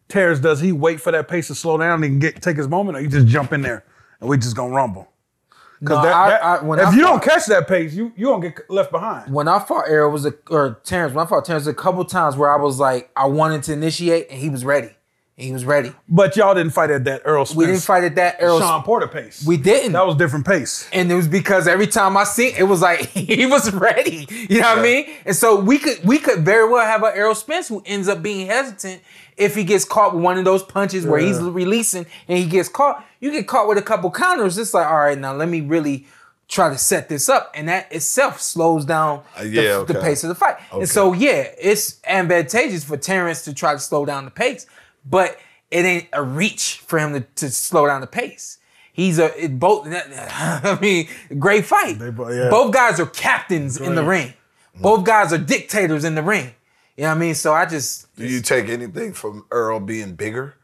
[0.10, 2.98] Terence, does he wait for that pace to slow down and get take his moment,
[2.98, 3.84] or you just jump in there
[4.22, 5.08] and we just gonna rumble?
[5.80, 8.28] Because No, I- I- when if I you fought- don't catch that pace, you you
[8.28, 9.32] gonna get left behind.
[9.32, 12.36] When I fought Errol was a or Terence, when I fought Terence, a couple times
[12.36, 14.97] where I was like, I wanted to initiate and he was ready.
[15.40, 15.94] He was ready.
[16.10, 17.58] But y'all didn't fight at that Earl Spence.
[17.58, 18.60] We didn't fight at that Errol.
[18.60, 19.46] Shawn Porter pace.
[19.46, 19.92] We didn't.
[19.92, 20.90] That was different pace.
[20.92, 24.26] and it was because every time I seen it was like he was ready.
[24.50, 25.10] You know what I mean?
[25.28, 28.24] And so we could we could very well have an Errol Spence who ends up
[28.24, 29.04] being hesitant
[29.38, 32.68] if he gets caught with one of those punches where he's releasing and he gets
[32.68, 33.06] caught.
[33.20, 34.58] You get caught with a couple counters.
[34.58, 36.08] It's like all right, now let me really
[36.48, 40.02] try to set this up, and that itself slows down Uh, the, yeah, the okay.
[40.02, 40.56] pace of the fight.
[40.72, 40.80] Okay.
[40.80, 44.66] And so yeah, it's advantageous for Terence to try to slow down the pace,
[45.10, 45.38] but
[45.72, 48.60] it ain't a reach for him to, to slow down the pace.
[48.94, 49.88] He's a it both.
[49.92, 52.00] I mean, great fight.
[52.00, 52.50] They yeah.
[52.50, 54.24] Both guys are captains in the Great.
[54.26, 54.34] ring.
[54.82, 56.52] Both guys are dictators in the ring.
[56.96, 57.36] You know what I mean?
[57.36, 60.56] So I just Do you take anything from Earl being bigger?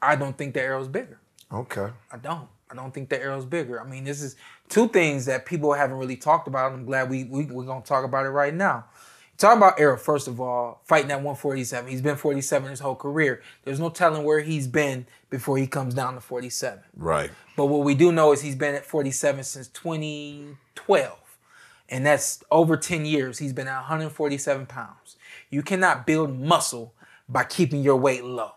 [0.00, 1.18] I don't think the Errol's bigger.
[1.52, 1.88] Okay.
[2.10, 2.48] I don't.
[2.70, 3.80] I don't think the Errol's bigger.
[3.80, 4.36] I mean, this is
[4.68, 6.72] two things that people haven't really talked about.
[6.72, 8.84] I'm glad we, we we're gonna talk about it right now.
[9.42, 11.90] Talk about Errol first of all, fighting at 147.
[11.90, 13.42] He's been 47 his whole career.
[13.64, 16.78] There's no telling where he's been before he comes down to 47.
[16.96, 17.28] Right.
[17.56, 21.18] But what we do know is he's been at 47 since 2012.
[21.88, 23.40] And that's over 10 years.
[23.40, 25.16] He's been at 147 pounds.
[25.50, 26.94] You cannot build muscle
[27.28, 28.52] by keeping your weight low,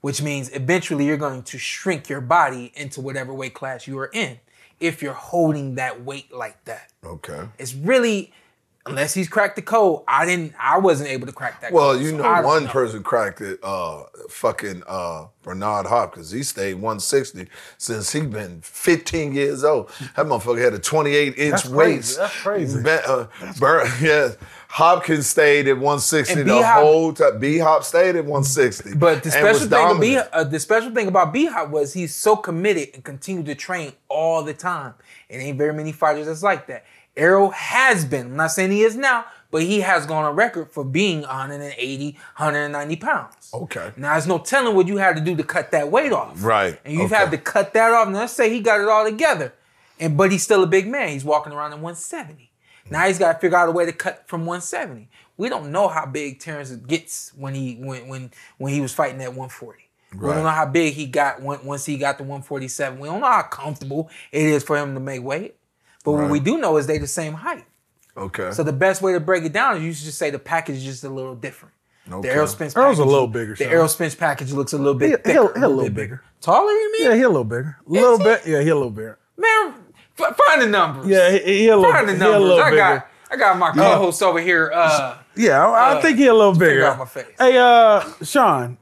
[0.00, 4.10] which means eventually you're going to shrink your body into whatever weight class you are
[4.12, 4.40] in
[4.80, 6.90] if you're holding that weight like that.
[7.04, 7.46] Okay.
[7.60, 8.32] It's really,
[8.90, 12.02] unless he's cracked the code, I didn't, I wasn't able to crack that Well, code.
[12.02, 12.70] you know, don't one know.
[12.70, 13.58] person cracked it.
[13.62, 16.30] Uh, fucking uh, Bernard Hopkins.
[16.30, 17.46] He stayed 160
[17.78, 19.88] since he been 15 years old.
[20.16, 21.74] That motherfucker had a 28 inch That's crazy.
[21.76, 22.18] waist.
[22.18, 22.82] That's crazy.
[22.82, 23.26] Be- uh,
[23.58, 24.28] Ber- yeah,
[24.68, 27.38] Hopkins stayed at 160 the whole time.
[27.40, 28.94] B Hop stayed at 160.
[28.94, 32.14] But the and special thing, B, uh, the special thing about B Hop was he's
[32.14, 34.94] so committed and continued to train all the time.
[35.28, 36.84] It ain't very many fighters that's like that.
[37.16, 38.26] Errol has been.
[38.26, 42.12] I'm not saying he is now, but he has gone on record for being 180,
[42.36, 43.50] 190 pounds.
[43.52, 43.92] Okay.
[43.96, 46.42] Now there's no telling what you had to do to cut that weight off.
[46.42, 46.78] Right.
[46.84, 47.16] And you've Okay.
[47.16, 48.08] had to cut that off.
[48.08, 49.52] Now let's say he got it all together,
[49.98, 51.08] and but he's still a big man.
[51.08, 52.50] He's walking around in 170.
[52.90, 55.08] Now he's got to figure out a way to cut from 170.
[55.36, 59.20] We don't know how big Terence gets when he when when when he was fighting
[59.22, 59.78] at 140.
[60.12, 62.98] We don't know how big he got once he got to 147.
[62.98, 65.54] We don't know how comfortable it is for him to make weight.
[66.04, 67.64] But what we do know is they the same height.
[68.16, 68.50] Okay.
[68.52, 70.76] So the best way to break it down is you should just say the package
[70.76, 71.74] is just a little different.
[72.10, 72.28] Okay.
[72.28, 73.72] The Errol Spence Earl's a package- little bigger, The Sean.
[73.72, 75.30] Errol Spence package looks a little bit He- thicker.
[75.32, 76.22] he'll- he'll a little bit bigger.
[76.40, 77.10] Taller, you mean?
[77.10, 77.76] Yeah, he a little bigger.
[77.86, 78.46] A little bit.
[78.46, 79.18] Yeah, he a little bigger.
[79.36, 79.74] Man,
[80.18, 81.06] f- find the numbers.
[81.06, 82.76] Yeah, he, he a little, find the he a little I bigger.
[82.76, 84.72] got I got my co-host over here.
[84.74, 86.86] Uh, Yeah, I, I Uh, think he a little figure bigger.
[86.86, 87.26] out my face.
[87.38, 88.76] Hey, uh, Sean,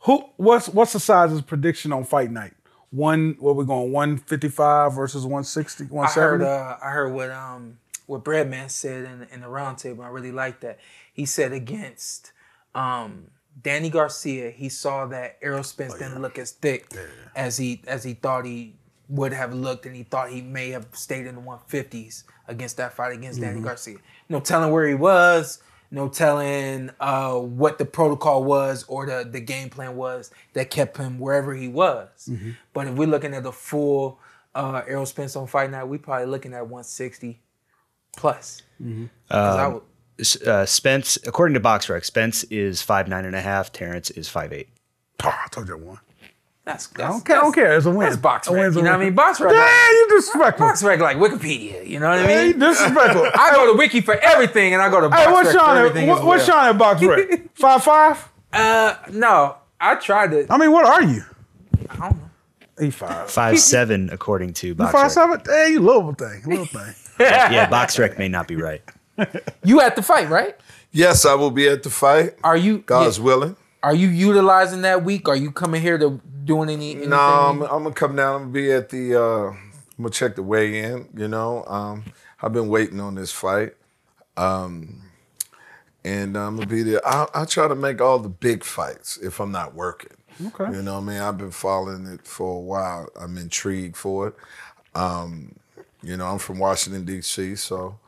[0.00, 0.24] who?
[0.36, 2.52] What's what's the size's prediction on fight night?
[2.94, 3.90] One, what we going?
[3.90, 6.44] One fifty five versus 160, I heard 170?
[6.44, 10.04] uh, I heard what um what Breadman said in in the roundtable.
[10.04, 10.78] I really like that.
[11.12, 12.30] He said against
[12.74, 13.30] um
[13.60, 16.86] Danny Garcia, he saw that Errol Spence didn't look as thick
[17.34, 18.76] as he as he thought he
[19.08, 22.94] would have looked, and he thought he may have stayed in the 150s against that
[22.94, 23.98] fight against Danny Garcia.
[24.28, 25.62] No telling where he was.
[25.94, 30.96] No telling uh, what the protocol was or the, the game plan was that kept
[30.96, 32.08] him wherever he was.
[32.28, 32.50] Mm-hmm.
[32.72, 34.18] But if we're looking at the full
[34.54, 37.40] uh, Errol Spence on Fight Night, we're probably looking at 160
[38.16, 38.62] plus.
[38.82, 39.04] Mm-hmm.
[39.30, 39.82] 'Cause I would-
[40.46, 43.72] Uh, Spence, according to BoxRec, Spence is five nine and a half.
[43.72, 44.68] Terence is five eight.
[45.24, 45.98] Oh, I told you I
[46.66, 46.72] won.
[46.74, 47.36] that's, I don't care.
[47.36, 47.76] I don't care.
[47.76, 48.00] It's a win.
[48.08, 48.60] That's box A rec.
[48.62, 49.14] win's a You know what I mean?
[49.16, 49.52] BoxRec.
[49.52, 50.66] Yeah, like- you disrespectful.
[50.66, 51.86] BoxRec like Wikipedia.
[51.86, 52.60] You know what I Hey, you mean?
[52.74, 53.30] disrespectul.
[53.34, 55.60] I go to Wiki for everything, and I go to Box Hey, what's Rec for
[55.60, 55.84] Sean at?
[55.84, 56.64] everything What, as what's well.
[56.72, 57.48] Sean at BoxRec?
[57.54, 58.28] Five five?
[58.52, 60.46] Uh, no, I tried to.
[60.52, 61.22] I mean, what are you?
[61.90, 62.30] I don't know.
[62.80, 63.30] He five.
[63.30, 65.10] Five seven according to You five BoxRec.
[65.10, 65.40] seven?
[65.46, 66.94] Hey, you little thing, little thing.
[67.20, 68.82] Yeah, BoxRec may not be right.
[69.62, 70.56] You at the fight, right?
[70.90, 72.34] Yes, I will be at the fight.
[72.42, 72.78] Are you?
[72.78, 73.24] God's yeah.
[73.24, 73.56] willing.
[73.84, 75.28] Are you utilizing that week?
[75.28, 76.92] Are you coming here to doing any?
[76.92, 77.10] Anything?
[77.10, 79.14] No, I'm, I'm gonna come down and be at the.
[79.14, 79.58] Uh, I'm
[79.98, 81.06] gonna check the weigh in.
[81.14, 82.04] You know, um,
[82.40, 83.74] I've been waiting on this fight,
[84.38, 85.02] um,
[86.02, 87.06] and I'm gonna be there.
[87.06, 90.16] I, I try to make all the big fights if I'm not working.
[90.46, 90.74] Okay.
[90.74, 93.08] You know, what I mean, I've been following it for a while.
[93.20, 94.34] I'm intrigued for it.
[94.94, 95.56] Um,
[96.02, 97.98] you know, I'm from Washington D.C., so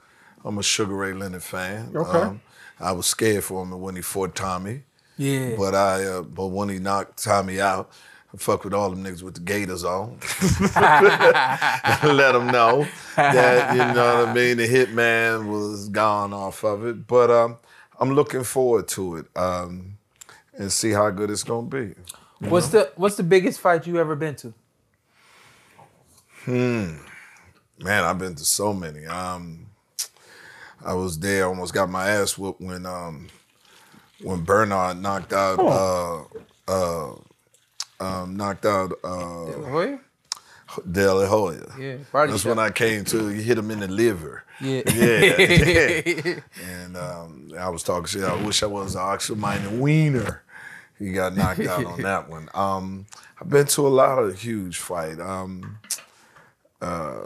[0.43, 1.93] I'm a Sugar Ray Leonard fan.
[1.95, 2.19] Okay.
[2.19, 2.41] Um,
[2.81, 4.83] I was scared for him when he fought Tommy.
[5.17, 5.55] Yeah.
[5.57, 7.91] But I, uh, but when he knocked Tommy out,
[8.33, 10.19] I fuck with all them niggas with the gators on.
[10.77, 14.57] Let them know that you know what I mean.
[14.59, 17.57] The hitman was gone off of it, but um,
[17.99, 19.97] I'm looking forward to it um,
[20.55, 21.95] and see how good it's gonna be.
[22.41, 24.53] What's the What's the biggest fight you ever been to?
[26.45, 26.97] Hmm.
[27.79, 29.05] Man, I've been to so many.
[29.07, 29.67] Um,
[30.85, 33.29] I was there, almost got my ass whooped when um,
[34.23, 36.23] when Bernard knocked out uh,
[36.69, 37.15] uh,
[38.01, 40.01] um, knocked out uh, Hoya?
[40.91, 41.63] De La Hoya.
[41.79, 42.49] Yeah, That's shot.
[42.49, 43.31] when I came to.
[43.31, 44.45] You hit him in the liver.
[44.61, 44.83] Yeah.
[44.89, 46.41] Yeah.
[46.65, 48.25] and um, I was talking shit.
[48.25, 50.43] I wish I was an Oscar Mayer Wiener.
[50.99, 52.49] He got knocked out on that one.
[52.55, 53.07] Um,
[53.41, 55.21] I've been to a lot of huge fight.
[55.21, 55.79] Um,
[56.81, 57.19] uh,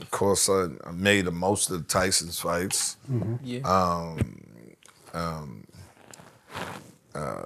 [0.00, 2.96] of course, I, I made the most of the Tyson's fights.
[3.44, 3.60] Yeah.
[3.60, 4.40] Um,
[5.12, 5.66] Um,
[7.14, 7.42] uh,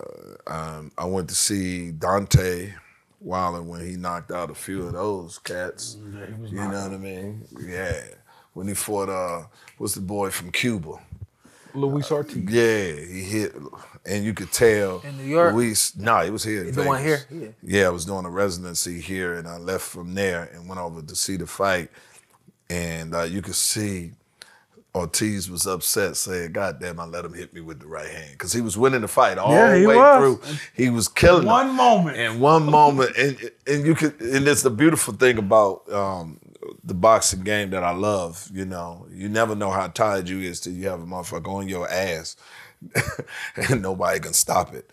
[0.47, 2.75] um, I went to see Deontay
[3.21, 5.97] Wilder when he knocked out a few of those cats.
[6.01, 7.47] Mm, you know what I mean?
[7.61, 8.03] Yeah.
[8.53, 9.47] When he fought, uh,
[9.79, 10.99] what's the boy from Cuba?
[11.75, 12.37] Luis uh, Ortiz.
[12.49, 13.55] Yeah, he hit,
[14.07, 15.01] and you could tell.
[15.01, 15.55] In New York?
[15.55, 16.65] Luis, no, it was here.
[16.65, 17.55] in The one here?
[17.63, 21.03] Yeah, I was doing a residency here, and I left from there and went over
[21.03, 21.91] to see the fight,
[22.71, 24.13] and uh, you could see
[24.95, 28.33] Ortiz was upset, saying, "God damn, I let him hit me with the right hand,"
[28.33, 30.19] because he was winning the fight all Yeah, the way was.
[30.19, 30.57] through.
[30.75, 31.77] He was killing In One them.
[31.77, 32.17] moment.
[32.17, 36.39] in one moment, and and you could, and it's the beautiful thing about um,
[36.85, 38.49] the boxing game that I love.
[38.53, 41.69] You know, you never know how tired you is till you have a motherfucker on
[41.69, 42.37] your ass,
[43.57, 44.91] and nobody can stop it.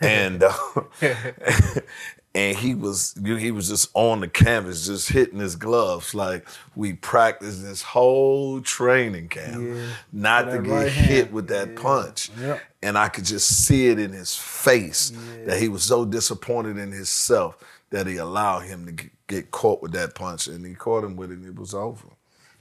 [0.00, 0.52] And uh,
[2.34, 6.94] and he was he was just on the canvas, just hitting his gloves like we
[6.94, 9.76] practiced this whole training camp
[10.12, 11.32] not to get right hit hand.
[11.32, 12.30] with that punch.
[12.40, 12.60] Yep.
[12.82, 15.12] And I could just see it in his face
[15.44, 19.92] that he was so disappointed in himself that he allowed him to get caught with
[19.92, 22.08] that punch, and he caught him with it, and it was over.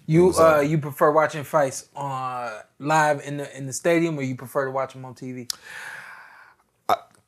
[0.06, 4.20] You was, uh, uh, you prefer watching fights on live in the in the stadium,
[4.20, 5.50] or you prefer to watch them on TV?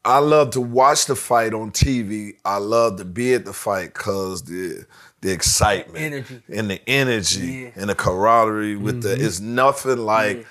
[0.06, 2.36] I love to watch the fight on TV.
[2.44, 4.86] I love to be at the fight because the
[5.22, 6.44] the excitement, Energy.
[6.50, 7.70] and the energy, Yeah.
[7.82, 10.44] and the camaraderie with the it's nothing like Yeah.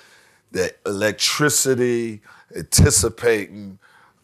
[0.51, 2.21] the electricity,
[2.55, 3.77] anticipating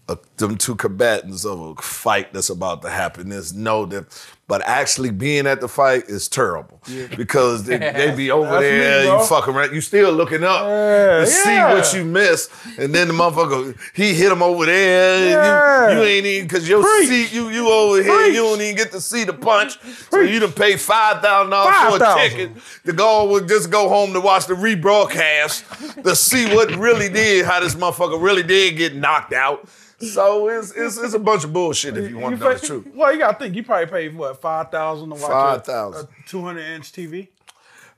[0.07, 3.29] uh, them two combatants of a fight that's about to happen.
[3.29, 4.05] There's no that,
[4.49, 6.81] but actually being at the fight is terrible
[7.15, 9.19] because they, they be over That's me, there, bro.
[9.21, 13.07] you fucking around, you still looking up Yeah, to see what you missed, and then
[13.07, 15.29] the motherfucker he hit him over there.
[15.29, 15.91] Yeah.
[15.93, 17.07] You, you ain't even because your Preach.
[17.07, 18.33] seat, you you over here, Preach.
[18.33, 19.79] you don't even get to see the punch.
[20.11, 22.29] So you done pay five thousand dollars for a 5,000.
[22.29, 27.09] ticket to go would just go home to watch the rebroadcast to see what really
[27.09, 29.67] did, how this motherfucker really did get knocked out.
[30.01, 32.67] So it's it's, it's a bunch of bullshit if you want to know the pay-
[32.67, 32.87] truth.
[32.95, 36.07] Well, you got to think you probably paid what five thousand to watch a- a
[36.27, 37.27] two hundred inch TV.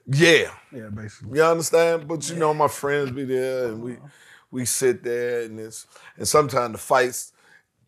[0.07, 0.51] Yeah.
[0.71, 1.37] Yeah, basically.
[1.37, 2.07] You understand?
[2.07, 4.07] But you know, my friends be there, and we uh-huh.
[4.51, 5.85] we sit there, and it's
[6.17, 7.33] and sometimes the fights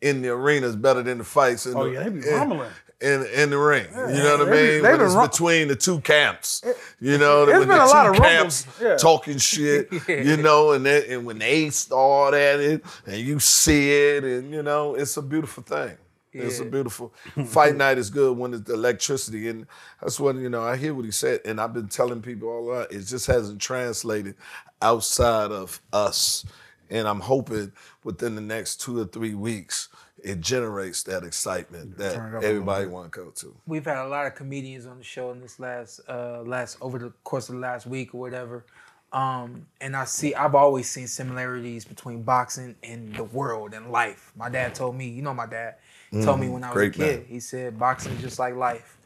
[0.02, 2.70] in the arena is better than the fights in Oh, the yeah, they be rumbling.
[3.02, 3.86] in, in the ring.
[3.90, 4.84] you know what I mean?
[4.84, 6.62] they it's rum- between the two camps.
[7.00, 8.96] You know, It's when been the a two lot of camps yeah.
[8.98, 9.90] talking shit.
[10.08, 14.52] You know, and they, and when they start at it, and you see it, and
[14.54, 15.98] you know, it's a beautiful thing.
[16.34, 17.14] It's a beautiful
[17.46, 19.50] fight night is good when it's the electricity.
[19.50, 19.68] And
[20.02, 21.42] that's what, you know, I hear what he said.
[21.46, 22.92] And I've been telling people all that.
[22.92, 24.36] It just hasn't translated
[24.82, 26.46] outside of us.
[26.90, 27.72] And I'm hoping
[28.04, 29.90] within the next two or three weeks,
[30.24, 33.56] it generates that excitement that everybody want to go to.
[33.66, 36.98] We've had a lot of comedians on the show in this last uh last over
[36.98, 38.66] the course of the last week or whatever.
[39.12, 44.32] Um, and I see I've always seen similarities between boxing and the world and life.
[44.36, 45.76] My dad told me, you know my dad,
[46.14, 47.26] he told me when I was a kid, man.
[47.28, 48.98] he said boxing is just like life.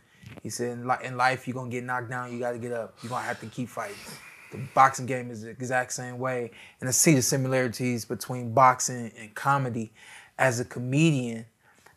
[0.44, 2.98] He said in, life you're gonna get knocked down, you gotta get up.
[3.02, 3.96] You're gonna have to keep fighting.
[4.52, 6.52] The boxing game is the exact same way.
[6.80, 9.92] And I see the similarities between boxing and comedy.
[10.38, 11.46] As a comedian,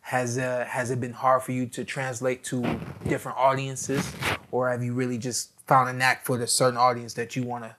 [0.00, 2.62] has uh, has it been hard for you to translate to
[3.06, 4.11] different audiences,
[4.50, 7.64] or have you really just found a knack for the certain audience that you want
[7.64, 7.76] to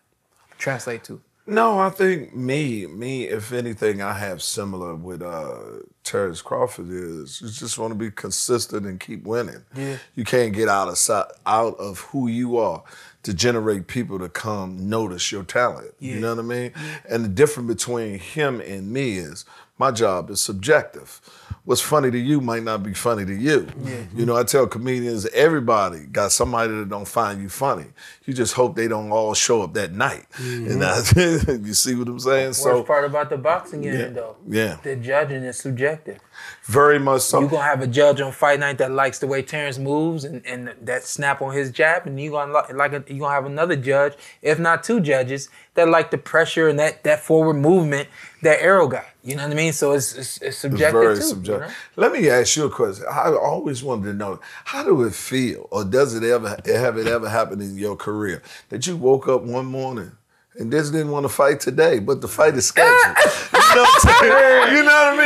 [0.57, 1.21] translate to?
[1.51, 7.41] No, I think me, me, if anything, I have similar with uh Terence Crawford is
[7.41, 9.63] you just want to be consistent and keep winning.
[9.75, 9.97] Yeah.
[10.15, 12.83] You can't get out of sight, out of who you are
[13.23, 15.93] to generate people to come notice your talent.
[15.99, 16.13] Yeah.
[16.13, 16.71] You know what I mean?
[17.09, 19.43] And the difference between him and me is
[19.81, 21.19] my job is subjective.
[21.63, 23.67] What's funny to you might not be funny to you.
[23.83, 24.03] Yeah.
[24.15, 27.87] You know, I tell comedians, everybody got somebody that don't find you funny.
[28.25, 30.27] You just hope they don't all show up that night.
[30.33, 30.71] Mm-hmm.
[30.71, 31.15] And that's,
[31.67, 32.53] you see what I'm saying?
[32.53, 34.77] So Worst part about the boxing game, yeah, though, yeah.
[34.83, 36.19] the judging is subjective.
[36.63, 37.39] very much so.
[37.39, 40.45] You're gonna have a judge on fight night that likes the way Terence moves and,
[40.45, 43.75] and that snap on his jab, and you gonna like a, you gonna have another
[43.75, 48.09] judge, if not two judges, that like the pressure and that that forward movement
[48.41, 49.05] that Errol got.
[49.23, 49.71] You know what I mean?
[49.73, 51.21] So it's it's, it's It's subjective very too.
[51.21, 51.67] you subjective.
[51.69, 51.73] know?
[51.95, 53.05] Let me ask you a question.
[53.11, 57.07] I always wanted to know how do it feel, or does it ever have it
[57.07, 60.11] ever happened in your career that you woke up one morning
[60.55, 62.95] and just didn't want to fight today, but the fight is scheduled?
[62.97, 63.13] you
[63.75, 64.75] know what I'm saying?
[64.75, 65.17] You know what I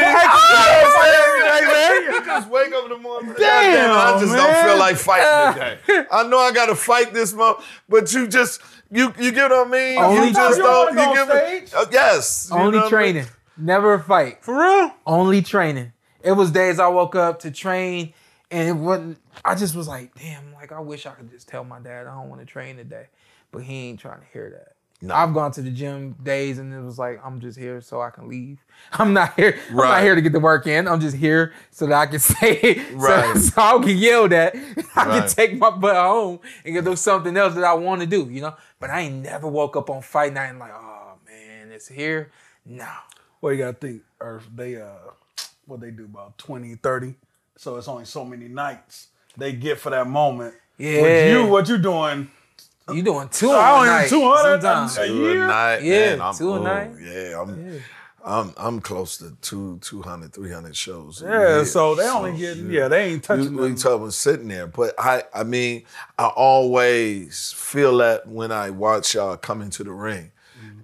[2.01, 2.13] mean?
[2.15, 3.33] You just wake up in the morning.
[3.37, 5.53] Damn, I just don't feel like fighting
[5.85, 6.05] today.
[6.11, 9.67] I know I got to fight this month, but you just you you get what
[9.67, 9.97] I mean?
[9.99, 10.89] Only you just you don't.
[10.97, 11.73] You give on it.
[11.73, 12.49] Uh, yes.
[12.51, 13.25] you Only what I mean?
[13.57, 14.43] Never fight.
[14.43, 14.91] For real?
[15.05, 15.93] Only training.
[16.23, 18.13] It was days I woke up to train,
[18.51, 19.19] and it wasn't.
[19.43, 22.15] I just was like, damn, like I wish I could just tell my dad I
[22.15, 23.07] don't want to train today,
[23.51, 24.71] but he ain't trying to hear that.
[25.01, 25.13] No.
[25.13, 28.09] I've gone to the gym days, and it was like I'm just here so I
[28.09, 28.57] can leave.
[28.93, 29.59] I'm not here.
[29.69, 30.03] I'm not Right.
[30.03, 30.87] here to get the work in.
[30.87, 33.37] I'm just here so that I can say, so- Right.
[33.37, 34.55] so, I don't get yelled at.
[34.95, 38.07] I can take my butt home and go do something else that I want to
[38.07, 38.27] do.
[38.31, 38.55] You know.
[38.79, 42.31] But I ain't never woke up on fight night and like, oh man, it's here.
[42.65, 42.87] No.
[43.45, 44.87] Well, you gotta think, Earth, they uh
[45.67, 47.13] what they do about 20, 30.
[47.57, 50.55] So it's only so many nights they get for that moment.
[50.79, 51.03] Yeah.
[51.03, 52.31] With you, what you doing?
[52.91, 54.97] You doing two I don't night even 200 sometimes.
[54.97, 56.91] a Two a night, Yeah, man, I'm, two a night.
[56.99, 57.81] Yeah, I'm,
[58.25, 61.21] I'm, I'm close to two, 200, 300 shows.
[61.21, 61.65] a Yeah, year.
[61.65, 63.75] so they only getting yeah, they ain't touching We, we them.
[63.75, 65.83] talking sitting there, but I, I mean,
[66.17, 70.31] I always feel that when I watch y'all come into the ring.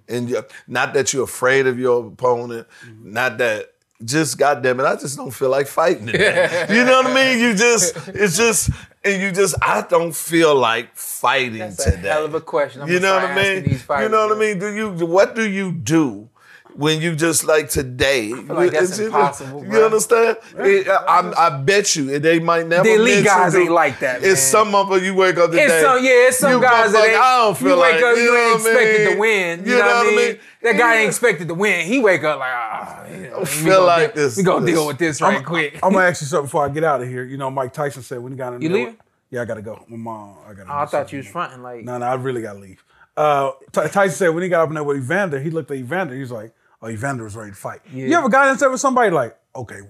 [0.08, 3.12] And you, not that you're afraid of your opponent, Mm-hmm.
[3.12, 3.68] not that.
[4.04, 6.66] Just goddamn it, I just don't feel like fighting today.
[6.70, 7.38] you know what I mean?
[7.38, 8.70] You just, it's just,
[9.04, 12.08] and you just, I don't feel like fighting That's a today.
[12.08, 12.82] hell of a question.
[12.82, 13.64] I'm you know what I mean?
[13.70, 14.58] You know what I mean?
[14.58, 14.90] Do you?
[15.06, 16.28] What do you do
[16.74, 18.32] when you just like today?
[18.32, 19.84] I feel like that's impossible, You bro.
[19.86, 20.36] understand?
[20.58, 22.84] It- I, I bet you they might never.
[22.84, 24.30] The elite guys to- ain't like that, man.
[24.30, 25.64] It's some of them you wake up today.
[25.64, 27.94] It's some, yeah, it's some you guys that motherfucker, ain't, I don't feel you wake
[27.94, 29.14] like, up, you, know ain't what I expected mean?
[29.14, 29.64] to win.
[29.64, 30.38] You, You know, what I mean?
[30.62, 31.00] That guy Yeah.
[31.00, 31.86] ain't expected to win.
[31.86, 34.74] He wake up like, ah, yeah, let me feel like deal- this- We gonna this-
[34.74, 35.78] deal with this right quick.
[35.82, 37.24] I'm gonna ask you something before I get out of here.
[37.24, 38.96] You know, Mike Tyson said when he got in You the leaving?
[39.30, 39.84] Yeah, I gotta go.
[39.88, 40.70] My mom, I gotta.
[40.70, 41.84] Oh, I thought you was fronting like.
[41.84, 42.84] No, no, I really gotta leave.
[43.16, 46.14] Uh, Tyson said when he got up in there with Evander, he looked at Evander.
[46.14, 46.52] He was like,
[46.82, 48.18] "Oh, Evander was ready to fight." You Yeah.
[48.18, 49.80] ever got into it with somebody like, "Okay,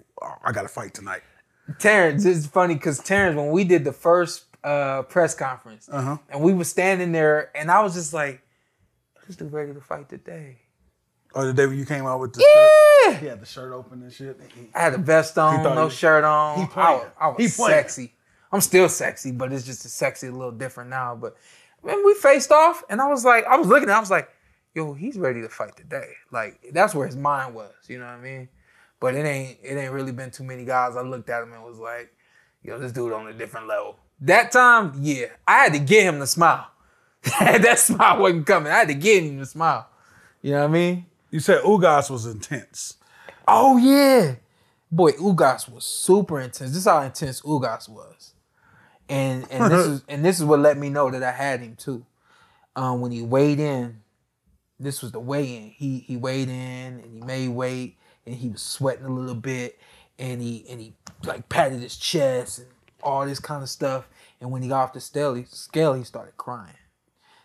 [0.44, 1.22] I gotta fight tonight"?
[1.78, 6.18] Terence, it's funny because Terence, when we did the first uh, press conference, Uh-huh.
[6.30, 8.42] and we were standing there, and I was just like,
[9.26, 10.58] "Who's the ready to fight today?"
[11.34, 13.10] Or the day when you came out with the Yeah.
[13.12, 14.38] shirt, he had the shirt open and shit.
[14.54, 16.58] He- I had a vest on, thought no he- shirt on.
[16.58, 17.78] he I was, I was He playing.
[17.78, 18.14] sexy.
[18.52, 21.16] I'm still sexy, but it's just a sexy a little different now.
[21.16, 21.36] But
[21.80, 24.28] when we faced off, and I was like, I was looking, at I was like,
[24.74, 26.10] yo, he's ready to fight today.
[26.30, 27.72] Like that's where his mind was.
[27.88, 28.48] You know what I mean?
[29.00, 30.96] But it ain't it ain't really been too many guys.
[30.96, 32.12] I looked at him and was like,
[32.62, 33.96] yo, this dude on a different level.
[34.20, 36.68] That time, yeah, I had to get him to smile.
[37.40, 38.72] that smile wasn't coming.
[38.72, 39.88] I had to get him to smile.
[40.40, 41.06] You know what I mean?
[41.30, 42.96] You said Ugas was intense.
[43.48, 44.36] Oh yeah,
[44.90, 46.70] boy, Ugas was super intense.
[46.70, 48.34] This is how intense Ugas was,
[49.08, 51.76] and and this is and this is what let me know that I had him
[51.76, 52.04] too.
[52.74, 54.01] Um, when he weighed in,
[54.84, 55.70] this was the weigh in.
[55.70, 59.78] He he weighed in and he made weight and he was sweating a little bit,
[60.18, 62.68] and he and he like patted his chest and
[63.02, 64.08] all this kind of stuff.
[64.40, 66.74] And when he got off the scale, he, scale, he started crying,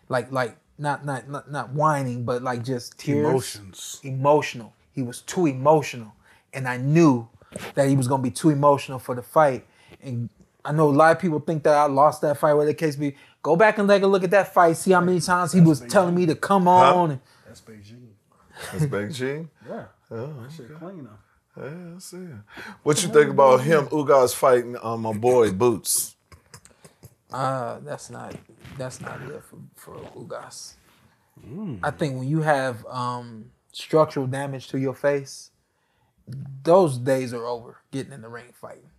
[0.08, 4.00] like like not not not not whining, but like just tears, Emotions.
[4.02, 4.72] emotional.
[4.92, 6.12] He was too emotional,
[6.52, 7.28] and I knew
[7.74, 9.66] that he was gonna be too emotional for the fight.
[10.02, 10.28] And
[10.64, 12.96] I know a lot of people think that I lost that fight, whatever the case
[12.96, 13.16] be.
[13.42, 14.76] Go back and take a look at that fight.
[14.76, 17.12] See how many times he was telling me to come on.
[17.12, 18.08] And, That's Beijing.
[18.72, 19.48] That's Beijing.
[19.68, 19.84] Yeah.
[20.10, 21.06] Oh, That shit clean
[21.56, 21.62] though.
[21.64, 22.26] yeah, I see.
[22.82, 26.16] What you think about him, Ugas fighting um, my boy Boots?
[27.30, 28.34] Uh, that's not
[28.78, 30.74] that's not it for for Ugas.
[31.82, 35.50] I think when you have um, structural damage to your face,
[36.64, 37.76] those days are over.
[37.92, 38.90] Getting in the ring fighting,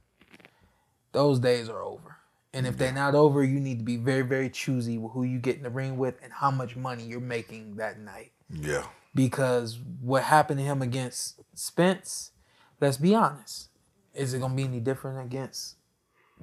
[1.12, 2.18] those days are over.
[2.54, 2.98] And if they're mm-hmm.
[2.98, 5.70] not over, you need to be very very choosy with who you get in the
[5.70, 8.32] ring with and how much money you're making that night.
[8.50, 8.86] Yeah.
[9.14, 12.32] Because what happened to him against Spence,
[12.80, 13.70] let's be honest,
[14.14, 15.76] is it gonna be any different against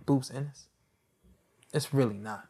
[0.05, 0.67] Boots Ennis?
[1.73, 2.47] It's really not.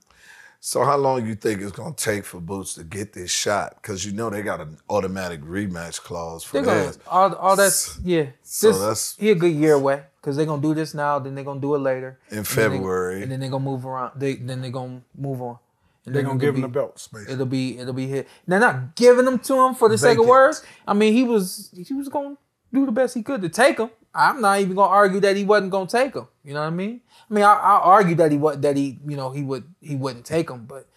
[0.66, 3.76] So how long you think it's gonna take for Boots to get this shot?
[3.80, 6.98] Because you know they got an automatic rematch clause for They're that.
[7.06, 8.30] all, all that's yeah.
[8.42, 11.36] So this, that's- he a good year away because they're gonna do this now, then
[11.36, 13.22] they're gonna do it later In and then they- February.
[13.22, 14.18] and then they're gonna move around.
[14.18, 15.58] They then they're gonna move on.
[16.04, 17.34] And They're gonna it'll give him the be- belts, basically.
[17.34, 18.26] It'll be it'll be hit.
[18.48, 20.64] They're not giving them to him for the sake of words.
[20.84, 22.36] I mean, he was he was gonna
[22.74, 23.90] do the best he could to take him.
[24.16, 26.26] I'm not even gonna argue that he wasn't gonna take him.
[26.44, 27.00] You know what I mean?
[27.30, 29.96] I mean, I, I argue that he was that he you know he would he
[29.96, 30.88] wouldn't take him, but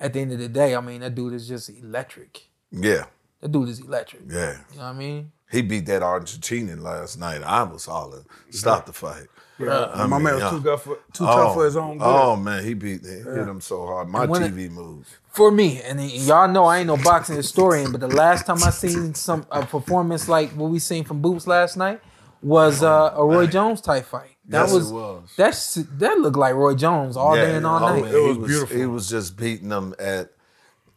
[0.00, 2.42] at the end of the day, I mean, that dude is just electric.
[2.70, 3.06] Yeah,
[3.40, 4.22] That dude is electric.
[4.28, 4.58] yeah.
[4.72, 5.32] You know what I mean?
[5.50, 7.42] He beat that Argentinian last night.
[7.42, 8.26] I was hollering.
[8.50, 9.26] Stop the fight.
[9.58, 9.86] Yeah.
[9.94, 10.50] I my mean, man was yeah.
[10.50, 12.04] too tough for too tough for his own good.
[12.06, 14.08] Oh man, he beat he hit him so hard.
[14.08, 15.08] My And when it- TV moved.
[15.30, 18.62] for me, and then y'all know I ain't no boxing historian, but the last time
[18.62, 22.00] I seen some a performance like what we seen from Boots last night
[22.42, 24.36] was uh, a Roy Jones type fight.
[24.46, 25.32] That Yes, it was, was.
[25.36, 28.04] that's that looked like Roy Jones all day and all oh, night.
[28.04, 28.76] man, It was he beautiful.
[28.76, 30.32] He was just beating them at,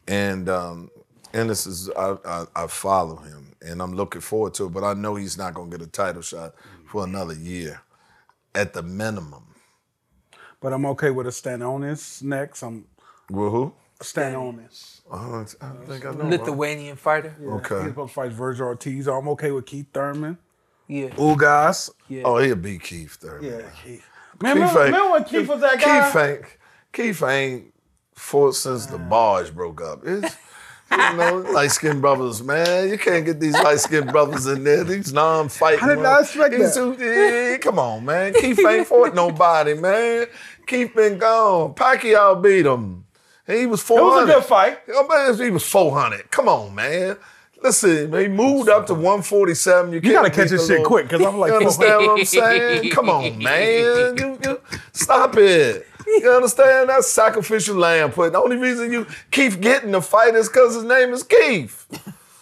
[0.07, 0.89] and um,
[1.33, 4.83] and this is I, I I follow him and I'm looking forward to it, but
[4.83, 6.53] I know he's not gonna get a title shot
[6.87, 7.81] for another year,
[8.55, 9.45] at the minimum.
[10.59, 12.63] But I'm okay with a stand on this next.
[12.63, 12.85] I'm
[13.29, 13.73] Well, who?
[14.01, 15.01] stand on this.
[15.11, 16.25] I don't, I don't think I know.
[16.27, 17.35] Lithuanian fighter.
[17.41, 17.79] Okay.
[17.79, 19.07] He's supposed to fight Vergil Ortiz.
[19.07, 20.37] I'm okay with Keith Thurman.
[20.91, 21.07] Yeah.
[21.15, 21.89] Ugas.
[22.09, 22.23] yeah.
[22.25, 23.43] Oh, he'll beat Keith Thurman.
[23.49, 24.05] Yeah, Keith.
[24.41, 26.11] Man, Keith remember, ain't- remember when Keith was that guy?
[26.11, 26.45] Keith ain't
[26.91, 27.73] Keith ain't
[28.13, 30.01] fought since the bars broke up.
[30.05, 30.35] It's
[30.91, 32.89] you know, light skinned brothers, man.
[32.89, 34.83] You can't get these light skinned brothers in there.
[34.83, 35.79] These non fighting.
[35.85, 36.97] I did not expect that.
[36.99, 38.33] eh, come on, man.
[38.33, 40.27] Keith ain't fought nobody, man.
[40.67, 41.73] Keith been gone.
[41.73, 43.05] Pacquiao beat him.
[43.47, 44.79] He was It was a good fight.
[44.89, 46.29] Oh, man, he was 400.
[46.31, 47.15] Come on, man.
[47.63, 49.93] Listen, he moved up to 147.
[49.93, 52.89] You, You gotta catch this shit quick, cause I'm like, you understand what I'm saying?
[52.91, 54.17] Come on, man.
[54.17, 54.61] You, you,
[54.93, 55.85] stop it.
[56.07, 56.89] You understand?
[56.89, 58.33] That's sacrificial lamb put.
[58.33, 61.85] The only reason you keep getting the fight is because his name is Keith.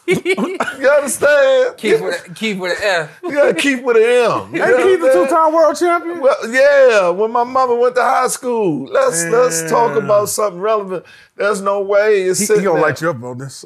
[0.25, 1.77] you understand?
[1.77, 3.19] Keith with a, Keith with an F.
[3.21, 4.55] You gotta keep with an M.
[4.55, 6.19] You Ain't Keith the two-time world champion?
[6.19, 8.85] Well, yeah, when my mother went to high school.
[8.85, 11.05] Let's let's talk about something relevant.
[11.35, 12.89] There's no way it's he, sitting he gonna there.
[12.89, 13.65] light you up on this.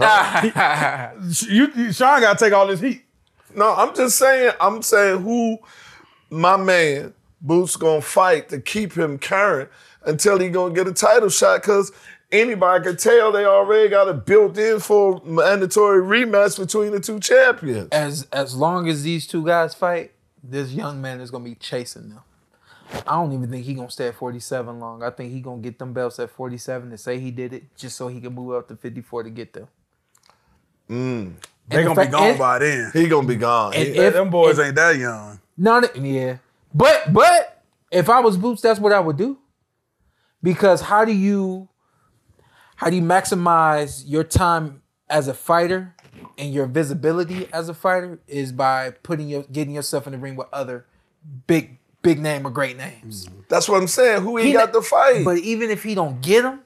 [1.48, 3.04] You, you, Sean gotta take all this heat.
[3.54, 4.52] No, I'm just saying.
[4.60, 5.58] I'm saying who
[6.30, 9.70] my man Boots gonna fight to keep him current
[10.04, 11.62] until he gonna get a title shot.
[11.62, 11.90] Cause
[12.30, 17.18] anybody can tell they already got it built in for mandatory rematch between the two
[17.18, 17.88] champions.
[17.92, 22.10] as as long as these two guys fight, this young man is gonna be chasing
[22.10, 22.20] them.
[23.06, 25.02] I don't even think he gonna stay at 47 long.
[25.02, 27.96] I think he gonna get them belts at 47 to say he did it, just
[27.96, 29.68] so he can move up to 54 to get them.
[30.90, 31.34] Mm.
[31.68, 32.90] They And gonna the be gone and- by then.
[32.92, 33.74] He gonna be gone.
[33.74, 35.38] And He- if- them boys and- ain't that young.
[35.56, 36.38] Not yeah,
[36.74, 39.38] but but if I was Boots, that's what I would do.
[40.42, 41.68] Because how do you
[42.76, 45.94] how do you maximize your time as a fighter
[46.38, 50.34] and your visibility as a fighter is by putting your getting yourself in the ring
[50.34, 50.86] with other
[51.46, 53.26] big big name or great names.
[53.26, 53.44] Mm.
[53.48, 54.22] That's what I'm saying.
[54.22, 55.24] Who he, He got not- to fight?
[55.24, 56.60] But even if he don't get them,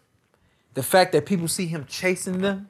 [0.74, 2.68] the fact that people see him chasing them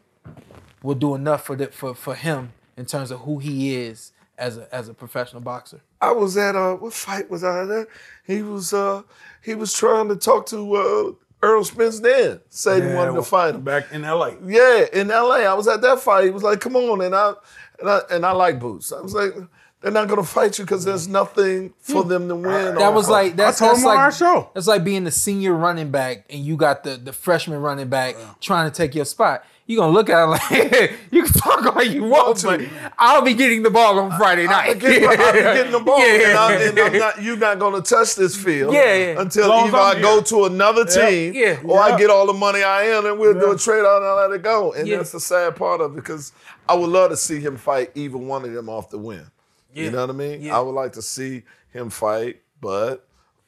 [0.85, 4.59] will do enough for the, for for him in terms of who he is as
[4.59, 5.80] a as a professional boxer.
[6.01, 7.89] I was at uh what fight was I at?
[8.24, 9.03] He was uh
[9.43, 11.12] he was trying to talk to uh
[11.43, 12.41] Errol Spence then.
[12.49, 13.62] Said he wanted to fight him.
[13.62, 14.32] back in LA.
[14.47, 15.41] Yeah, in LA.
[15.41, 16.24] I was at that fight.
[16.24, 17.01] He was like, come on.
[17.01, 17.35] And I
[17.80, 18.93] and I and I like boots.
[18.93, 19.35] I was like,
[19.80, 22.74] They're not gonna fight you because there's nothing for them to win.
[22.76, 24.51] That or- was like that's, told that's him on like our show.
[24.55, 28.16] That's like being the senior running back and you got the the freshman running back
[28.41, 29.45] trying to take your spot.
[29.67, 32.61] You gonna look at it like you can talk all you want, but
[32.99, 34.73] I'll be getting the ball on Friday night.
[34.73, 36.29] I'm getting, I'm getting the ball, Yeah.
[36.29, 37.23] and, I'm, and I'm not.
[37.23, 39.21] You're not going to touch this field, Yeah, yeah.
[39.23, 40.23] until long either I I'm go here.
[40.25, 43.53] to another team, yeah, or I get all the money I am, and we'll do
[43.53, 44.75] a trade out and i let it go.
[44.75, 44.99] And Yeah.
[44.99, 46.33] that's the sad part of it, because
[46.69, 49.27] I would love to see him fight either one of them off the win.
[49.73, 50.43] You know what I mean?
[50.43, 50.59] Yeah.
[50.59, 51.43] I would like to see
[51.73, 53.01] him fight Bud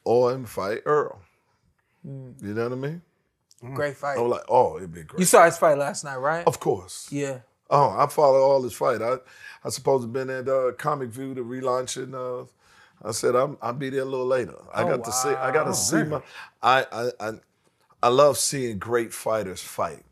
[0.03, 1.19] or him fight Errol.
[2.05, 2.41] Mm.
[2.43, 3.01] You know what I mean?
[3.73, 4.17] Great fight.
[4.17, 5.19] I was like, oh, it'd be great.
[5.19, 6.45] You saw his fight last night, right?
[6.45, 7.07] of course.
[7.11, 7.39] Yeah.
[7.69, 9.01] Oh, I follow all his fight.
[9.01, 9.17] I
[9.63, 12.13] I supposed to been at uh, Comic View to relaunching.
[12.13, 12.45] Uh,
[13.03, 14.55] I said I'm, I'll be there a little later.
[14.73, 15.29] I got to see.
[15.29, 16.21] I got to see my.
[16.61, 17.31] I, I I
[18.03, 20.03] I love seeing great fighters fight,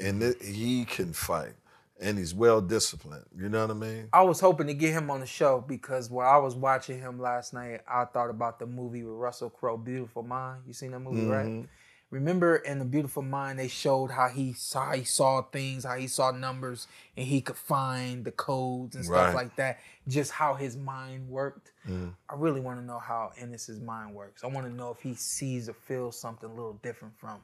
[0.00, 1.54] and it, he can fight,
[2.00, 3.26] and he's well disciplined.
[3.36, 4.08] You know what I mean?
[4.12, 7.20] I was hoping to get him on the show because when I was watching him
[7.20, 10.62] last night, I thought about the movie with Russell Crowe, Beautiful Mind.
[10.66, 11.66] You seen that movie, right?
[12.14, 16.06] Remember in the Beautiful Mind, they showed how he saw he saw things, how he
[16.06, 16.86] saw numbers,
[17.16, 19.34] and he could find the codes and stuff Right.
[19.34, 19.80] like that.
[20.06, 21.72] Just how his mind worked.
[21.88, 22.14] Mm.
[22.28, 24.44] I really want to know how Ennis's mind works.
[24.44, 27.40] I want to know if he sees or feels something a little different from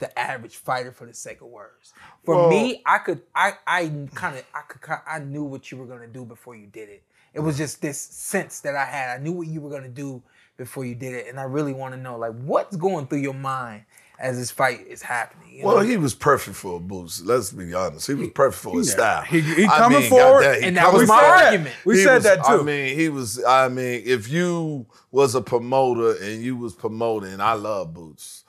[0.00, 1.94] the average fighter for the sake of words.
[2.24, 5.78] For Well- me, I could I I kind of I could I knew what you
[5.78, 7.04] were gonna do before you did it.
[7.34, 9.16] It was just this sense that I had.
[9.16, 10.24] I knew what you were gonna do
[10.62, 13.34] before you did it, and I really want to know like what's going through your
[13.34, 13.82] mind
[14.18, 15.50] as this fight is happening.
[15.58, 15.82] you Well, know?
[15.82, 17.26] he was perfect for a boost.
[17.26, 18.06] Let's be honest.
[18.06, 19.22] He was perfect for his style.
[19.22, 21.34] He- he I coming mean, forward, goddamn, he and that coming was my forward.
[21.44, 21.74] argument.
[21.84, 22.60] We He said was- that too.
[22.60, 23.42] I mean, he was.
[23.44, 28.41] I mean, if you was a promoter and you was promoting, I love Boots.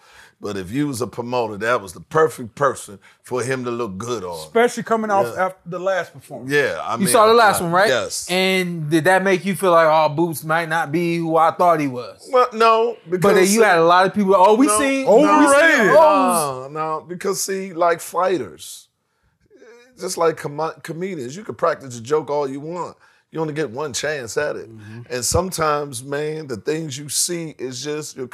[0.43, 3.97] But if you was a promoter, that was the perfect person for him to look
[3.97, 4.35] good on.
[4.39, 5.45] Especially coming off Yeah.
[5.45, 6.51] after the last performance.
[6.51, 7.87] Yeah, I you saw the last I- one, right?
[7.87, 8.27] Yes.
[8.29, 11.79] And did that make you feel like, oh, Boots might not be who I thought
[11.79, 12.29] he was?
[12.31, 14.35] well, no, because But then you had a lot of people.
[14.37, 15.79] Oh, we No, seen no, overrated.
[15.79, 15.95] overrated.
[15.97, 18.89] Oh, No, no, because see, like fighters,
[19.99, 22.97] just like com- comedians, you can practice a joke all you want.
[23.33, 24.69] You only get one chance at it,
[25.09, 28.29] and sometimes, man, the things you see is just your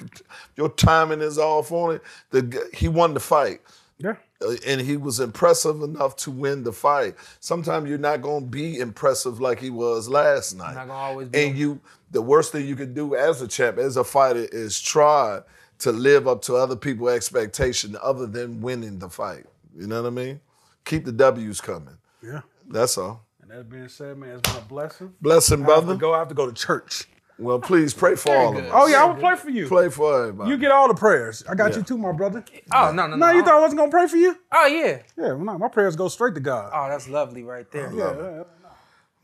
[0.58, 2.02] your timing is off on it.
[2.32, 3.62] The he won the fight.
[3.97, 4.16] Yeah.
[4.41, 7.16] Uh, and he was impressive enough to win the fight.
[7.39, 10.76] Sometimes you're not going to be impressive like he was last night.
[10.76, 11.45] Not gonna always be.
[11.45, 11.82] And you,
[12.12, 15.41] the worst thing you can do as a champ, as a fighter, is try
[15.80, 19.45] to live up to other people's expectation other than winning the fight.
[19.78, 20.39] You know what I mean?
[20.86, 21.97] Keep the W's coming.
[22.22, 22.41] Yeah.
[22.68, 23.26] That's all.
[23.50, 25.14] And that being said, man, it's been a blessing.
[25.22, 25.95] Blessing, I have to brother.
[26.00, 26.14] go.
[26.14, 27.06] I have to go to church.
[27.39, 28.72] Well, please pray for all of us.
[28.74, 29.66] Oh yeah, I will pray for you.
[29.68, 30.50] Pray for everybody.
[30.52, 31.43] You get all the prayers.
[31.50, 31.78] I got Yeah.
[31.78, 32.43] you too, my brother.
[32.74, 33.16] oh no, no, no.
[33.16, 33.45] No, you uh-uh.
[33.45, 34.38] thought I wasn't gonna pray for you?
[34.52, 35.00] Oh yeah.
[35.18, 36.70] Yeah, well, no, my prayers go straight to God.
[36.74, 37.91] Oh, that's lovely right there.
[37.93, 38.43] yeah,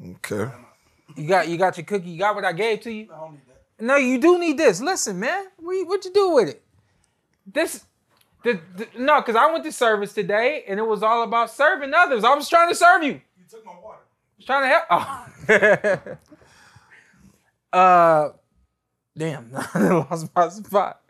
[0.01, 0.11] yeah.
[0.15, 0.51] okay.
[1.17, 2.09] You got you got your cookie.
[2.09, 3.09] You got what I gave to you.
[3.13, 3.83] I don't need that.
[3.85, 4.79] No, you do need this.
[4.81, 6.63] Listen, man, what you, what you do with it?
[7.45, 7.83] This,
[8.43, 11.93] the, the no, because I went to service today and it was all about serving
[11.93, 12.23] others.
[12.23, 13.11] I was trying to serve you.
[13.37, 13.99] You took my water.
[14.45, 14.85] Trying to help.
[14.91, 16.17] Oh.
[17.77, 18.29] uh,
[19.17, 21.01] damn, I lost my spot.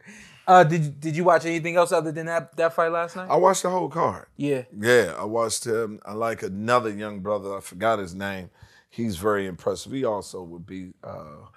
[0.47, 3.29] Uh, did you, did you watch anything else other than that that fight last night?
[3.29, 4.27] I watched the whole card.
[4.37, 4.63] yeah.
[4.77, 5.99] Yeah, I watched him.
[6.05, 7.57] I like another young brother.
[7.57, 8.51] I forgot his name.
[8.89, 9.91] He's very impressive.
[9.91, 11.47] He also would be uh,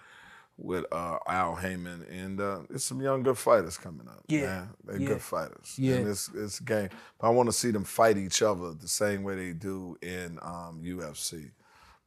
[0.56, 4.24] with uh, Al Haymon, and uh, it's some young good fighters coming up.
[4.26, 4.68] Yeah, man.
[4.84, 5.08] they're yeah.
[5.08, 5.74] good fighters.
[5.78, 5.96] Yeah.
[5.96, 6.88] and it's it's a game.
[7.20, 10.38] But I want to see them fight each other the same way they do in
[10.42, 11.50] um, UFC,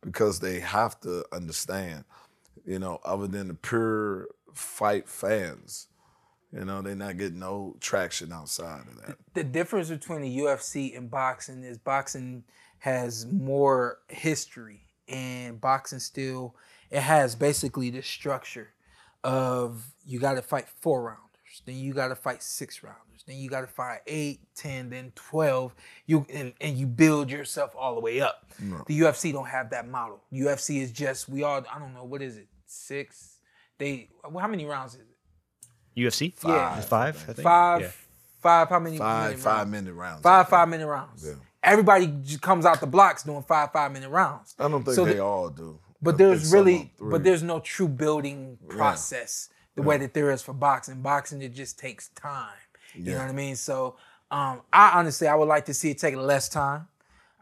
[0.01, 2.03] because they have to understand,
[2.65, 5.87] you know, other than the pure fight fans,
[6.51, 9.17] you know, they're not getting no traction outside of that.
[9.33, 12.43] the difference between the UFC and boxing is boxing
[12.79, 16.55] has more history and boxing still
[16.89, 18.69] it has basically the structure
[19.23, 23.37] of you got to fight four rounders then you got to fight six rounders then
[23.39, 25.73] you got to fight eight ten then 12
[26.05, 28.45] you and, and you build yourself all the way up
[28.87, 32.21] the ufc don't have that model ufc is just we all i don't know what
[32.21, 33.37] is it six
[33.77, 35.07] they well, how many rounds is it
[35.97, 36.33] UFC?
[36.47, 36.79] Yeah.
[36.79, 37.43] Five, I think.
[37.43, 37.91] five Yeah.
[38.39, 40.21] five how many Five minute five minute rounds.
[40.21, 41.25] Five five minute rounds.
[41.27, 41.33] Yeah.
[41.61, 44.55] Everybody just comes out the blocks doing five five minute rounds.
[44.57, 45.79] I don't think So they the- all do.
[46.01, 50.41] But I there's really, but there's no true building process the way that there is
[50.41, 51.01] for boxing.
[51.01, 52.55] Boxing it just takes time.
[52.95, 53.55] You know what I mean?
[53.55, 53.95] So
[54.29, 56.87] um, I honestly I would like to see it take less time.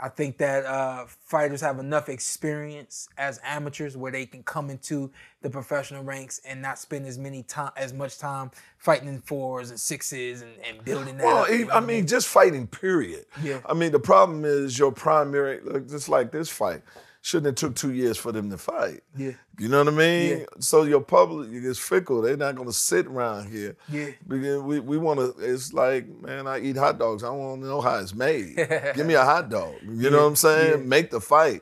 [0.02, 5.12] I think that uh, fighters have enough experience as amateurs where they can come into
[5.42, 9.72] the professional ranks and not spend as many time as much time fighting in fours
[9.72, 11.26] and sixes and, and building that.
[11.26, 13.26] Well, up, you know I what mean, just fighting, period.
[13.44, 13.60] Yeah.
[13.66, 16.82] I mean, the problem is your primary, just like this fight,
[17.22, 19.02] shouldn't have took two years for them to fight.
[19.16, 19.32] Yeah.
[19.58, 20.40] You know what I mean?
[20.40, 20.46] Yeah.
[20.60, 22.22] So your public is fickle.
[22.22, 23.76] They're not gonna sit around here.
[23.90, 24.12] Yeah.
[24.28, 27.24] Because we, we wanna it's like, man, I eat hot dogs.
[27.24, 28.56] I wanna know how it's made.
[28.96, 29.76] Give me a hot dog.
[29.84, 30.80] You know what I'm saying?
[30.82, 30.86] Yeah.
[30.86, 31.62] Make the fight.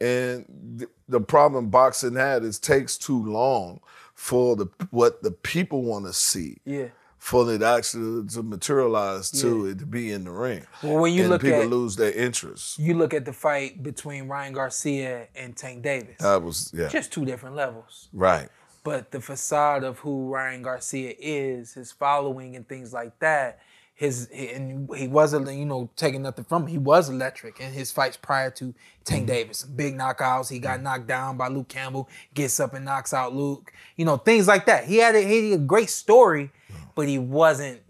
[0.00, 3.80] And th- the problem boxing had is takes too long
[4.14, 6.58] for the what the people want to see.
[6.64, 6.88] Yeah.
[7.22, 10.66] For it actually to materialize to it to be in the ring.
[10.82, 12.80] Well, when you and look people at lose their interest.
[12.80, 16.88] you look at the fight between Ryan Garcia and Tank Davis, That was yeah.
[16.88, 18.08] just two different levels.
[18.12, 18.48] right.
[18.82, 23.60] But the facade of who Ryan Garcia is, his following and things like that,
[23.94, 26.68] his and he wasn't you know taking nothing from him.
[26.68, 29.26] He was electric in his fights prior to Tank mm-hmm.
[29.26, 29.62] Davis.
[29.62, 30.50] Big knockouts.
[30.50, 30.84] He got mm-hmm.
[30.84, 32.08] knocked down by Luke Campbell.
[32.34, 33.72] Gets up and knocks out Luke.
[33.94, 34.86] You know things like that.
[34.86, 36.50] He had a, he had a great story,
[36.94, 37.80] but he wasn't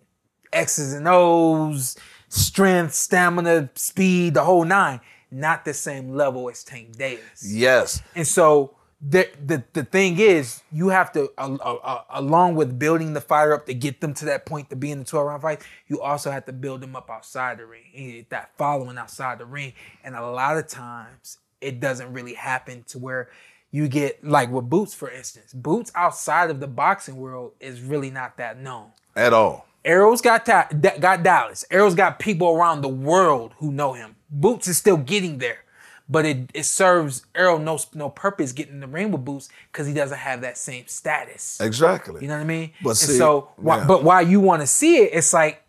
[0.53, 1.97] X's and O's,
[2.29, 5.01] strength, stamina, speed, the whole nine.
[5.31, 7.43] Not the same level as Tank Davis.
[7.47, 8.03] Yes.
[8.15, 13.15] And so the the, the thing is, you have to, uh, uh, along with building
[13.15, 15.43] the fighter up to get them to that point to be in the 12 round
[15.43, 19.47] fight, you also have to build them up outside the ring, that following outside the
[19.47, 19.73] ring.
[20.05, 23.31] And a lot of times, it doesn't really happen to where
[23.73, 25.53] you get, like with Boots, for instance.
[25.53, 28.91] Boots outside of the boxing world is really not that known.
[29.17, 29.67] At all.
[29.85, 30.69] Errol's got ta-
[31.01, 31.65] got Dallas.
[31.71, 34.15] Errol's got people around the world who know him.
[34.31, 35.65] Boots is still getting there,
[36.09, 39.89] but it, it serves Arrow no no purpose getting in the ring with Boots because
[39.89, 41.61] he doesn't have that same status.
[41.61, 42.23] Exactly.
[42.23, 42.71] You know what I mean?
[42.83, 43.87] But and see, so, why, yeah.
[43.87, 45.62] but why you want to see it, it's like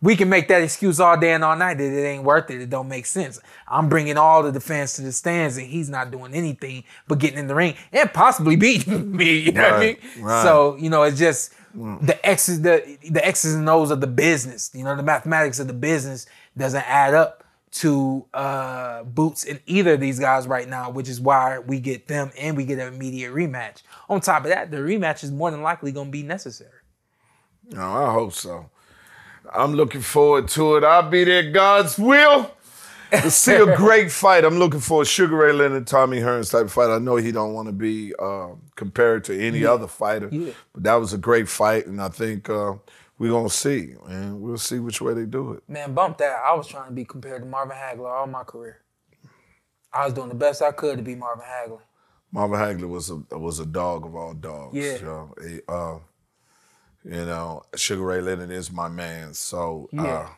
[0.00, 2.60] we can make that excuse all day and all night that it ain't worth it.
[2.60, 3.40] It don't make sense.
[3.66, 7.38] I'm bringing all the fans to the stands and he's not doing anything but getting
[7.38, 9.38] in the ring and possibly beating me.
[9.38, 9.96] You know what I mean?
[10.20, 10.42] Right.
[10.42, 14.70] So you know, it's just the X's the the X's and O's of the business.
[14.74, 16.26] You know, the mathematics of the business
[16.56, 21.20] doesn't add up to uh boots in either of these guys right now, which is
[21.20, 23.82] why we get them and we get an immediate rematch.
[24.08, 26.70] On top of that, the rematch is more than likely gonna be necessary.
[27.70, 28.70] No, I hope so.
[29.54, 30.84] I'm looking forward to it.
[30.84, 32.50] I'll be there, God's will.
[33.10, 34.44] To see a great fight.
[34.44, 36.90] I'm looking for a Sugar Ray Leonard, Tommy Hearns type of fight.
[36.94, 40.52] I know he don't want to be uh, compared to any other fighter, Yeah.
[40.74, 42.74] but that was a great fight, and I think uh,
[43.18, 45.62] we're gonna see, and we'll see which way they do it.
[45.68, 46.38] Man, bump that.
[46.44, 48.78] I was trying to be compared to Marvin Hagler all my career.
[49.90, 51.80] I was doing the best I could to be Marvin Hagler.
[52.30, 54.76] Marvin Hagler was a was a dog of all dogs.
[54.76, 54.96] Yeah.
[54.98, 55.98] You know, He, uh,
[57.04, 59.34] you know, Sugar Ray Leonard is my man.
[59.34, 60.28] So uh,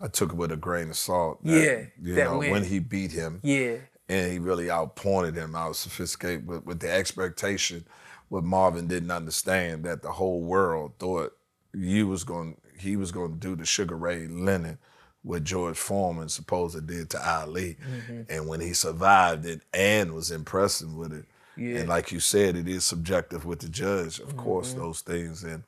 [0.00, 1.42] I took it with a grain of salt.
[1.44, 2.50] that, Yeah, You that know, win.
[2.50, 3.40] when he beat him.
[3.42, 3.76] Yeah.
[4.08, 7.84] And he really outpointed him, out sophisticated with, with the expectation
[8.28, 11.36] what Marvin didn't understand that the whole world thought
[11.74, 14.78] you was going he was going to do the Sugar Ray Leonard
[15.22, 17.76] what George Foreman supposedly did to Ali.
[17.76, 18.22] Mm-hmm.
[18.28, 21.26] And when he survived it and was impressing with it,
[21.62, 21.68] Yeah.
[21.68, 21.80] Mm-hmm.
[21.80, 25.44] and like you said, it is subjective with the judge, of course, those things.
[25.44, 25.64] And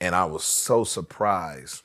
[0.00, 1.82] and I was so surprised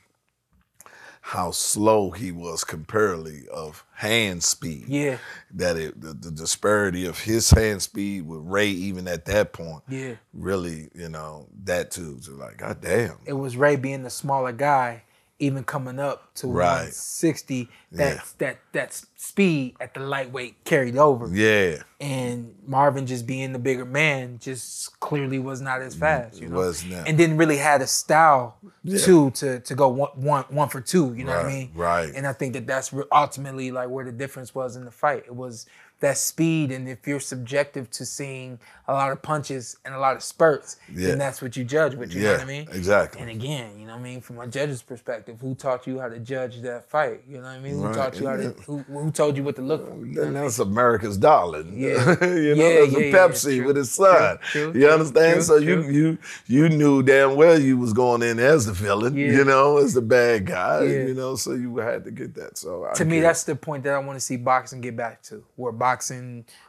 [1.21, 4.85] how slow he was comparatively of hand speed.
[4.87, 5.17] Yeah.
[5.51, 9.83] That it the, the disparity of his hand speed with Ray even at that point.
[9.89, 10.15] Yeah.
[10.33, 12.19] Really, you know, that too.
[12.21, 13.17] So like, God damn.
[13.25, 15.03] It was Ray being the smaller guy,
[15.39, 16.91] even coming up to Right.
[16.91, 17.69] 160.
[17.91, 18.21] That Yeah.
[18.39, 21.27] that that speed at the lightweight carried over.
[21.31, 21.83] Yeah.
[21.99, 26.47] and Marvin just being the bigger man just clearly was not as mm, fast, you
[26.47, 26.57] know.
[26.57, 27.07] was not.
[27.07, 28.99] And didn't really had a style Yeah.
[28.99, 31.71] too to to go one, one, one for two, you know what I mean?
[31.75, 32.13] right.
[32.13, 35.23] And I think that that's ultimately like where the difference was in the fight.
[35.25, 35.65] It was
[35.99, 40.15] that speed, and if you're subjective to seeing a lot of punches and a lot
[40.15, 41.07] of spurts, Yeah.
[41.09, 42.13] then that's what you judge with.
[42.13, 42.67] You know what I mean?
[42.71, 43.19] exactly.
[43.19, 46.07] And again, you know what I mean, from a judge's perspective, who taught you how
[46.07, 47.21] to judge that fight?
[47.27, 47.73] You know what I mean?
[47.73, 48.49] Who Right, taught you how to?
[48.65, 50.05] Who, who told you what to look for?
[50.05, 51.73] You know that's America's darling.
[51.75, 52.15] Yeah.
[52.21, 54.37] you know, Yeah, yeah, a Pepsi true, with his son.
[54.51, 55.33] true, you understand?
[55.35, 55.83] true, so true.
[55.83, 59.31] you you you knew damn well you was going in as the villain, Yeah.
[59.31, 61.05] you know, as the bad guy, Yeah.
[61.07, 62.57] you know, so you had to get that.
[62.57, 65.21] So I to me, that's the point that I want to see boxing get back
[65.23, 65.86] to, where boxing,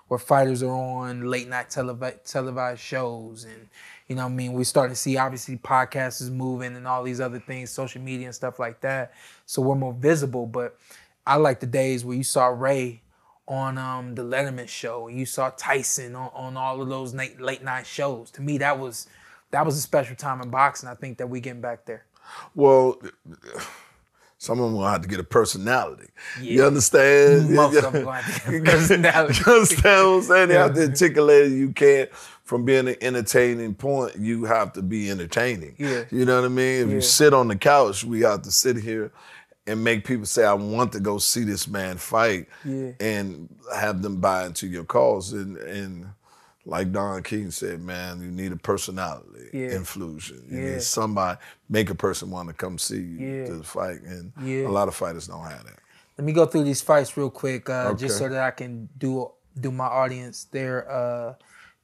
[0.09, 3.69] where fighters are on late night televi- televised shows, and
[4.09, 7.21] you know, I mean, we're starting to see obviously podcasts is moving and all these
[7.21, 9.13] other things, social media and stuff like that.
[9.47, 10.47] So we're more visible.
[10.47, 10.77] But
[11.27, 13.03] I like the days where you saw Ray
[13.47, 17.41] on um, the Letterman show, and you saw Tyson on, on all of those late,
[17.41, 18.31] late night shows.
[18.33, 19.09] To me, that was
[19.51, 20.89] that was a special time in boxing.
[20.89, 22.05] I think that we getting back there.
[22.55, 23.01] Well,
[24.41, 26.09] some of them will have to get a personality.
[26.41, 27.51] You understand?
[27.55, 29.41] Most of them to get a personality.
[29.45, 30.49] you understand what I'm saying?
[30.49, 31.57] They have to articulate it.
[31.57, 32.11] You can't,
[32.45, 35.75] from being an entertaining point, you have to be entertaining.
[35.77, 36.05] Yeah.
[36.11, 36.83] You know what I mean?
[36.83, 36.95] If Yeah.
[36.95, 39.11] you sit on the couch, we have to sit here
[39.67, 42.93] and make people say, I want to go see this man fight Yeah.
[43.01, 45.33] and have them buy into your cause.
[45.33, 46.07] And and
[46.69, 49.77] like Don King said, man, you need a personality Yeah.
[49.77, 50.45] infusion.
[50.49, 50.71] You Yeah.
[50.73, 51.39] need somebody
[51.69, 53.47] make a person want to come see you Yeah.
[53.47, 54.03] to the fight.
[54.03, 54.69] And Yeah.
[54.69, 55.79] a lot of fighters don't have that.
[56.19, 59.33] Let me go through these fights real quick, uh, just so that I can do
[59.59, 61.35] do my audience their uh,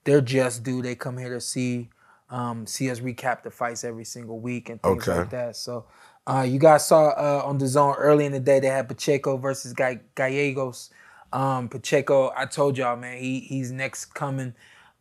[0.04, 0.80] their just due.
[0.82, 1.88] They come here to see
[2.30, 5.18] um, see us recap the fights every single week and things Okay.
[5.20, 5.56] like that.
[5.56, 5.86] So
[6.26, 9.36] uh, you guys saw uh, on the zone early in the day they had Pacheco
[9.36, 10.90] versus Ga- Gallegos.
[11.32, 14.54] Um, Pacheco, I told y'all, man, he he's next coming.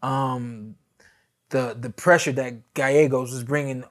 [0.03, 0.75] Um,
[1.49, 3.83] the the pressure that Gallegos was bringing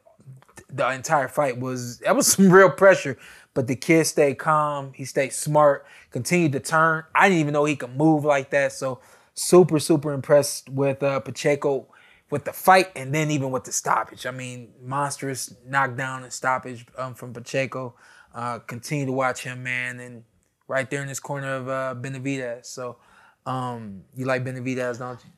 [0.68, 3.18] the entire fight was that was some real pressure.
[3.54, 4.92] But the kid stayed calm.
[4.94, 5.84] He stayed smart.
[6.10, 7.04] Continued to turn.
[7.14, 8.72] I didn't even know he could move like that.
[8.72, 9.00] So
[9.34, 11.88] super super impressed with uh, Pacheco
[12.32, 14.24] with the fight and then even with the stoppage.
[14.24, 17.94] I mean, monstrous knockdown and stoppage um, from Pacheco.
[18.34, 20.24] Uh, continue to watch him, man, and
[20.66, 22.64] right there in this corner of uh, Benavidez.
[22.64, 22.96] So
[23.44, 25.30] um, you like Benavidez, don't you?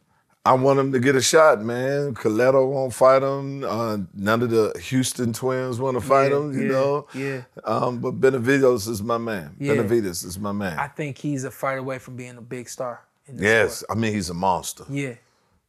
[0.46, 2.14] I want him to get a shot, man.
[2.14, 3.64] Canelo won't fight him.
[3.64, 7.06] Uh, none of the Houston twins want to fight Yeah, him, you yeah, know.
[7.14, 7.42] yeah.
[7.64, 9.56] Um, but Benavidez is my man.
[9.58, 9.72] Yeah.
[9.72, 10.78] Benavidez is my man.
[10.78, 13.04] I think he's a fight away from being a big star.
[13.26, 13.96] In this yes, sport.
[13.96, 14.84] I mean he's a monster.
[14.90, 15.14] Yeah.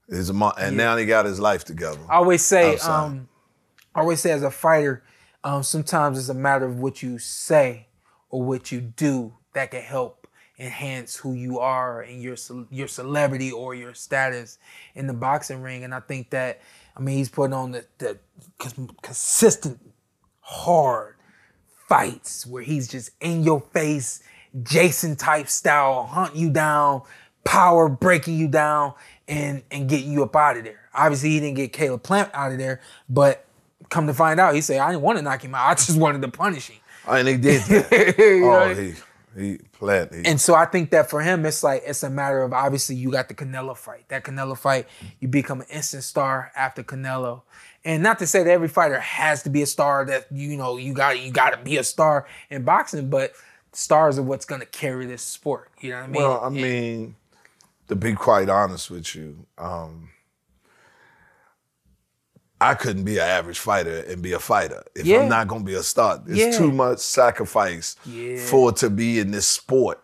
[0.10, 2.00] He's a mon- and now he got his life together.
[2.10, 3.30] I always say, um,
[3.96, 5.04] I always say as a fighter,
[5.44, 7.88] um, sometimes it's a matter of what you say
[8.30, 10.25] or what you do that can help
[10.58, 12.38] enhance who you are and your
[12.72, 14.58] your celebrity or your status
[14.94, 15.84] in the boxing ring.
[15.84, 16.62] And I think that,
[16.96, 18.18] I mean, he's putting on the, the
[19.02, 19.80] consistent,
[20.40, 21.16] hard
[21.88, 24.24] fights where he's just in your face,
[24.64, 27.02] Jason type style, hunt you down,
[27.44, 28.94] power breaking you down,
[29.28, 30.90] and and getting you up out of there.
[30.94, 32.80] Obviously, he didn't get Caleb Plant out of there,
[33.10, 33.46] but
[33.90, 35.68] come to find out, he said, "I didn't want to knock him out.
[35.68, 37.62] I just wanted to punish him." and he did.
[38.20, 38.94] Oh, he
[39.36, 40.14] he plant.
[40.14, 42.96] He, And so I think that for him, it's like it's a matter of obviously
[42.96, 44.08] you got the Canelo fight.
[44.10, 44.88] That Canelo fight,
[45.20, 47.42] you become an instant star after Canelo.
[47.84, 50.06] And not to say that every fighter has to be a star.
[50.06, 53.34] That you know you got you got to be a star in boxing, but
[53.74, 55.70] stars are what's gonna carry this sport.
[55.80, 56.22] You know what I mean?
[56.22, 57.16] well, I mean,
[57.90, 60.10] to be quite honest with you, um,
[62.62, 65.20] I couldn't be an average fighter and be a fighter if Yeah.
[65.22, 66.22] I'm not gonna be a star.
[66.28, 66.58] It's Yeah.
[66.58, 68.38] too much sacrifice Yeah.
[68.46, 70.00] for to be in this sport.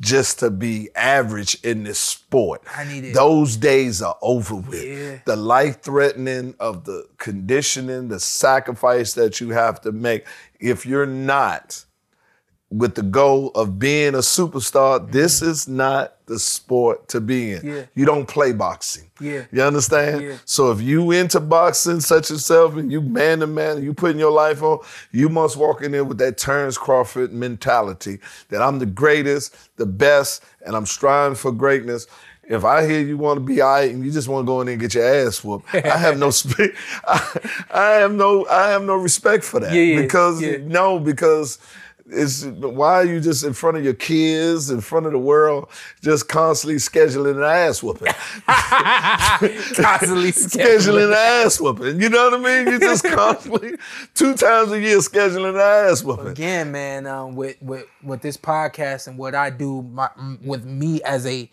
[0.00, 2.62] Just to be average in this sport.
[2.74, 3.14] I need it.
[3.14, 5.22] Those days are over with.
[5.26, 10.24] The life threatening of the conditioning, the sacrifice that you have to make.
[10.58, 11.84] If you're not
[12.72, 17.58] with the goal of being a superstar, this is not the sport to be in.
[17.58, 17.68] Mm-hmm.
[17.68, 17.82] Yeah.
[17.94, 19.10] You don't play boxing.
[19.20, 19.44] Yeah.
[19.52, 20.22] You understand?
[20.22, 20.36] Yeah.
[20.46, 24.32] So if you into boxing, such yourself, and you man to man, you putting your
[24.32, 24.78] life on,
[25.10, 28.18] you must walk in there with that Terence Crawford mentality
[28.48, 32.06] that I'm the greatest, the best, and I'm striving for greatness.
[32.44, 34.60] If I hear you want to be all right and you just want to go
[34.60, 38.46] in there and get your ass whooped, I have no spe- I, I have no
[38.48, 39.72] I have no respect for that.
[39.72, 40.56] Yeah, yeah, because yeah.
[40.62, 41.58] no, because
[42.12, 45.68] it's why are you just in front of your kids, in front of the world,
[46.02, 48.12] just constantly scheduling an ass whooping?
[48.46, 52.00] Constantly scheduling an ass whooping.
[52.00, 52.72] You know what I mean?
[52.72, 53.76] You just constantly
[54.14, 56.28] two times a year scheduling an ass whooping.
[56.28, 60.10] again, man, um, with with with this podcast and what I do, my,
[60.44, 61.50] with me as a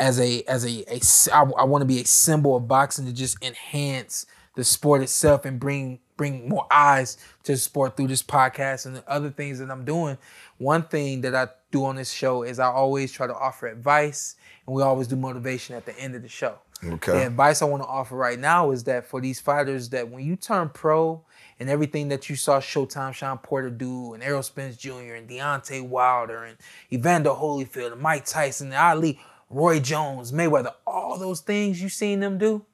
[0.00, 3.12] as a as a, a s- I, want to be a symbol of boxing to
[3.12, 4.26] just enhance
[4.58, 8.96] the sport itself and bring bring more eyes to the sport through this podcast and
[8.96, 10.18] the other things that I'm doing.
[10.56, 14.34] One thing that I do on this show is I always try to offer advice,
[14.66, 16.58] and we always do motivation at the end of the show.
[16.84, 17.12] Okay.
[17.12, 20.24] The advice I want to offer right now is that for these fighters, that when
[20.24, 21.22] you turn pro
[21.60, 25.86] and everything that you saw Showtime Shawn Porter do, and Errol Spence Jr., and Deontay
[25.86, 26.56] Wilder, and
[26.92, 32.18] Evander Holyfield, and Mike Tyson, and Ali, Roy Jones, Mayweather, all those things you seen
[32.18, 32.64] them do,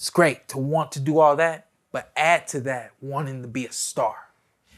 [0.00, 3.66] it's great to want to do all that, but add to that wanting to be
[3.66, 4.30] a star.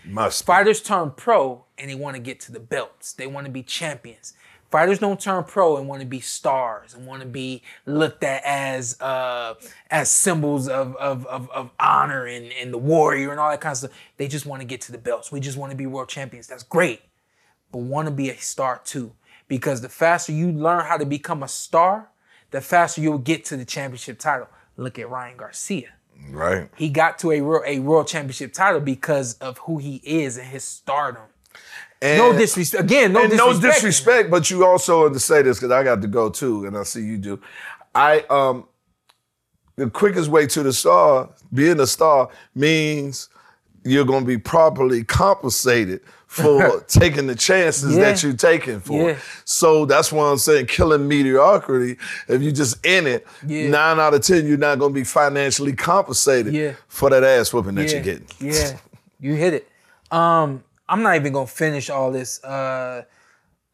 [0.05, 0.45] Must.
[0.45, 3.13] Fighters turn pro and they want to get to the belts.
[3.13, 4.35] They want to be champions.
[4.73, 8.43] Fighters don't turn pro and want to be stars and want to be looked at
[8.45, 9.55] as uh,
[9.93, 13.75] as symbols of, of, of, of honor and, and the warrior and all that kind
[13.75, 13.93] of stuff.
[14.17, 15.31] They just want to get to the belts.
[15.31, 16.49] We just want to be world champions.
[16.49, 17.01] That's great.
[17.71, 19.13] But want to be a star too.
[19.47, 22.09] Because the faster you learn how to become a star,
[22.51, 24.49] the faster you'll get to the championship title.
[24.77, 25.89] Look at Ryan Garcia
[26.31, 26.69] Right.
[26.77, 30.47] he got to a world, a world championship title because of who he is and
[30.47, 31.23] his stardom.
[32.01, 32.85] And, No disrespect.
[32.85, 33.63] Again, no disrespect.
[33.63, 36.67] no disrespect, but you also have to say this because I got to go too,
[36.67, 37.41] and I see you do.
[37.95, 38.67] I um,
[39.77, 43.29] the quickest way to the star, being a star, means
[43.85, 46.01] you're going to be properly compensated
[46.33, 48.05] for taking the chances Yeah.
[48.05, 49.11] that you're taking for.
[49.11, 49.19] Yeah.
[49.45, 51.99] So that's why I'm saying killing mediocrity.
[52.27, 53.69] If you just in it, Yeah.
[53.69, 57.93] nine out of ten, you're not gonna be financially compensated for that ass whooping that
[57.93, 58.27] you're getting.
[58.41, 58.79] Yeah,
[59.21, 59.69] you hit it.
[60.11, 62.43] Um, I'm not even gonna finish all this.
[62.43, 63.03] Uh,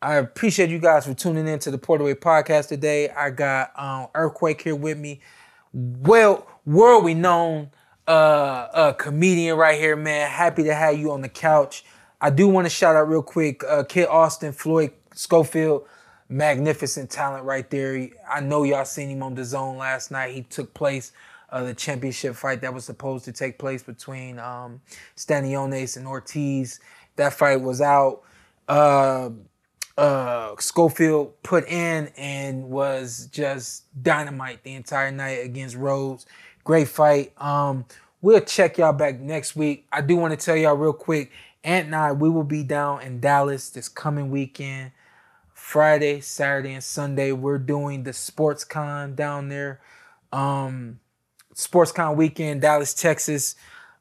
[0.02, 3.09] I appreciate you guys for tuning in to the PorterWay podcast today.
[3.11, 5.20] I got um, Earthquake here with me.
[5.72, 7.70] Well, world we known
[8.09, 10.28] uh, uh, comedian right here, man.
[10.28, 11.84] Happy to have you on the couch.
[12.20, 15.86] I do want to shout out real quick, uh, Kid Austin, Floyd Schofield,
[16.28, 18.08] magnificent talent right there.
[18.28, 20.34] I know y'all seen him on the zone last night.
[20.34, 21.12] He took place
[21.50, 24.80] uh, the championship fight that was supposed to take place between um,
[25.16, 26.80] Stanionis and Ortiz.
[27.16, 28.22] That fight was out.
[28.68, 29.30] Uh,
[29.96, 36.26] uh, Schofield put in and was just dynamite the entire night against Rhodes.
[36.64, 37.32] Great fight.
[37.42, 37.84] Um,
[38.20, 39.86] we'll check y'all back next week.
[39.90, 41.32] I do want to tell y'all real quick,
[41.64, 44.92] Ant and I, we will be down in Dallas this coming weekend.
[45.52, 47.32] Friday, Saturday, and Sunday.
[47.32, 49.80] We're doing the Sports Con down there.
[50.32, 51.00] Um,
[51.54, 53.56] SportsCon weekend, Dallas, Texas.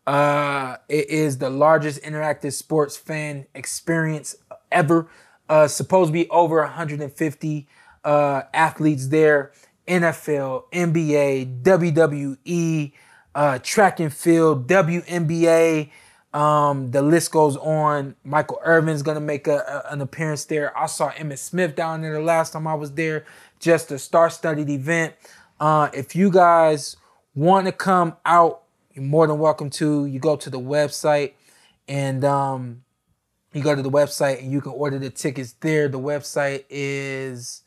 [0.06, 4.36] Uh, it is the largest interactive sports fan experience
[4.72, 5.10] ever.
[5.50, 7.68] Uh, supposed to be over 150
[8.04, 9.52] uh, athletes there.
[9.88, 12.92] NFL, NBA, WWE,
[13.34, 15.90] uh, track and field, WNBA.
[16.34, 18.16] Um, the list goes on.
[18.24, 20.78] Michael Irvin's gonna make a, a- an appearance there.
[20.78, 23.26] I saw Emmitt Smith down there the last time I was there.
[23.60, 25.16] Just a star-studded event.
[25.60, 26.96] Uh, if you guys
[27.34, 28.62] want to come out,
[28.94, 30.06] you're more than welcome to.
[30.06, 31.34] You go to the website
[31.88, 32.84] and um,
[33.54, 35.88] you go to the website and you can order the tickets there.
[35.88, 37.64] The website is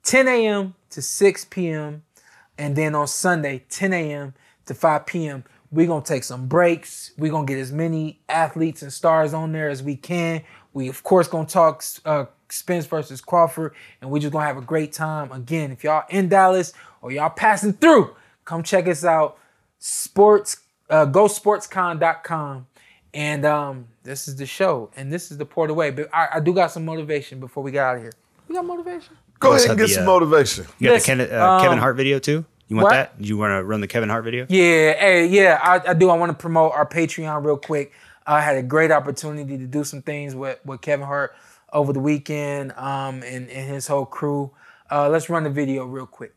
[0.03, 0.76] 10 a.m.
[0.91, 2.03] to 6 p.m.
[2.57, 4.36] And then on Sunday, 10 a.m.
[4.66, 7.12] to 5 p.m., we're to take some breaks.
[7.18, 10.41] We're to get as many athletes and stars on there as we can.
[10.74, 14.58] We, of course, to talk uh, Spence versus Crawford, and we're just going to have
[14.58, 15.32] a great time.
[15.32, 19.38] Again, if y'all in Dallas or y'all passing through, come check us out.
[19.80, 20.58] Sports,
[20.89, 22.68] uh, gosportscon.com.
[23.14, 25.95] And um, this is the show, and this is the PorterWay.
[25.95, 28.14] But I, I do got some motivation before we get out of here.
[28.47, 29.18] We got motivation.
[29.39, 30.66] Go ahead and get the, some uh, motivation.
[30.78, 32.45] You got Listen, the Ken, uh, Kevin um, Hart video too?
[32.68, 32.91] You want what?
[32.91, 33.14] that?
[33.20, 34.45] You want to run the Kevin Hart video?
[34.47, 36.10] Yeah, hey, yeah, I, I do.
[36.10, 37.93] I want to promote our Patreon real quick.
[38.28, 41.34] I had a great opportunity to do some things with, with Kevin Hart
[41.74, 44.51] over the weekend um, and, and his whole crew.
[44.91, 46.34] Uh, let's run the video real quick.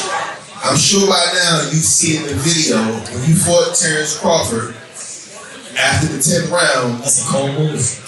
[0.00, 4.74] I'm sure by now you've seen the video when you fought Terence Crawford
[5.78, 7.02] after the 10th round.
[7.02, 8.07] That's a cold move.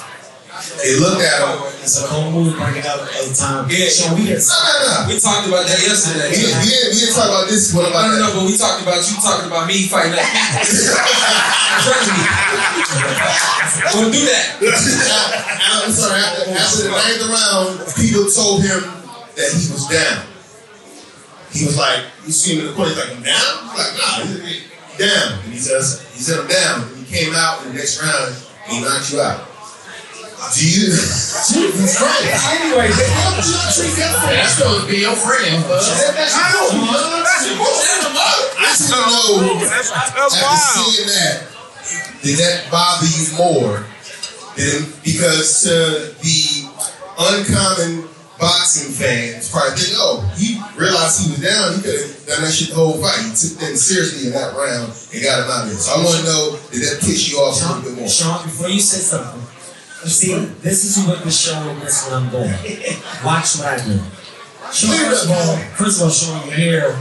[0.80, 1.56] They looked at him.
[1.80, 2.52] That's a cold move.
[2.56, 3.64] Bring it up every time.
[3.68, 5.08] Yeah, so we No, no, no.
[5.08, 6.28] We talked about that yesterday.
[6.28, 8.56] We, we, didn't, we didn't talk about this one I about don't know, but we
[8.56, 10.28] talked about you talking about me fighting that.
[11.84, 12.22] Trust me.
[13.92, 14.60] Don't do that.
[14.60, 16.20] I'm sorry.
[16.20, 18.80] After, after the ninth round, people told him
[19.36, 20.26] that he was down.
[21.52, 23.52] He was like, you see him in the corner, he's like, I'm down?
[23.64, 25.40] He's like, nah, he's down.
[25.44, 26.88] And he says, he said, I'm down.
[26.88, 29.49] And he came out in the next round, and he knocked you out.
[30.56, 30.88] Do you?
[30.90, 32.24] Jesus Christ.
[32.56, 34.40] Anyway, they don't do not treat that friend.
[34.40, 35.84] That's supposed to be your friend, bud.
[35.84, 37.22] That's your bud.
[37.22, 38.40] That's your bud.
[38.56, 41.44] I just know, after seeing that,
[42.22, 43.84] did that bother you more
[44.56, 46.68] than because to the
[47.18, 48.08] uncommon
[48.40, 52.52] boxing fans probably think, oh, he realized he was down, he could have done that
[52.52, 53.20] shit the whole fight.
[53.20, 55.76] He took that seriously in that round and got him out of there.
[55.76, 58.08] So I want to know, did that piss you off a little bit more?
[58.08, 59.49] Shawn, before you say something, you
[60.08, 62.52] see, this is what the show is what I'm doing.
[63.24, 63.98] Watch what I do.
[64.70, 66.96] First of all, first of all, Shawn, you're here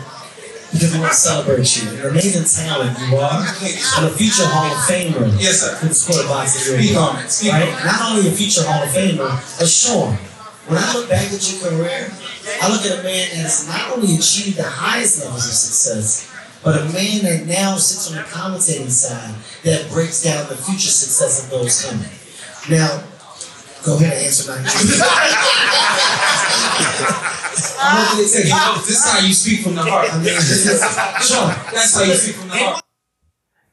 [0.72, 1.90] because we want to celebrate you.
[1.98, 3.42] You're an amazing talent, you are.
[3.42, 5.30] And a future Hall of Famer.
[5.40, 5.76] Yes, sir.
[5.76, 6.62] For the sport of boxing.
[6.62, 7.86] Speak you're on right?
[7.86, 9.30] Not only a future Hall of Famer,
[9.60, 10.14] but Shawn,
[10.68, 12.12] when I look back at your career,
[12.62, 16.30] I look at a man that has not only achieved the highest levels of success,
[16.64, 19.34] but a man that now sits on the commentating side
[19.64, 22.19] that breaks down the future success of those coming.
[22.70, 23.04] Now,
[23.84, 24.58] go ahead and answer my
[27.82, 30.14] I'm gonna tell you, no, this is how you speak from the heart.
[30.14, 30.80] I mean, this is,
[31.28, 32.84] Shawn, That's how you speak from the heart.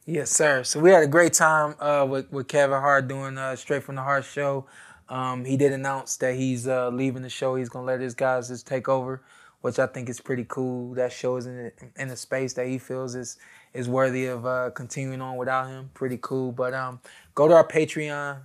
[0.06, 0.64] Yes, sir.
[0.64, 3.96] So we had a great time uh, with, with Kevin Hart doing uh, Straight from
[3.96, 4.66] the Hart show.
[5.08, 7.56] Um, he did announce that he's uh, leaving the show.
[7.56, 9.22] He's going to let his guys just take over
[9.62, 10.94] which I think is pretty cool.
[10.94, 13.36] That shows in in a space that he feels is
[13.74, 15.90] is worthy of uh, continuing on without him.
[15.92, 16.52] Pretty cool.
[16.52, 17.00] But um,
[17.34, 18.42] go to our Patreon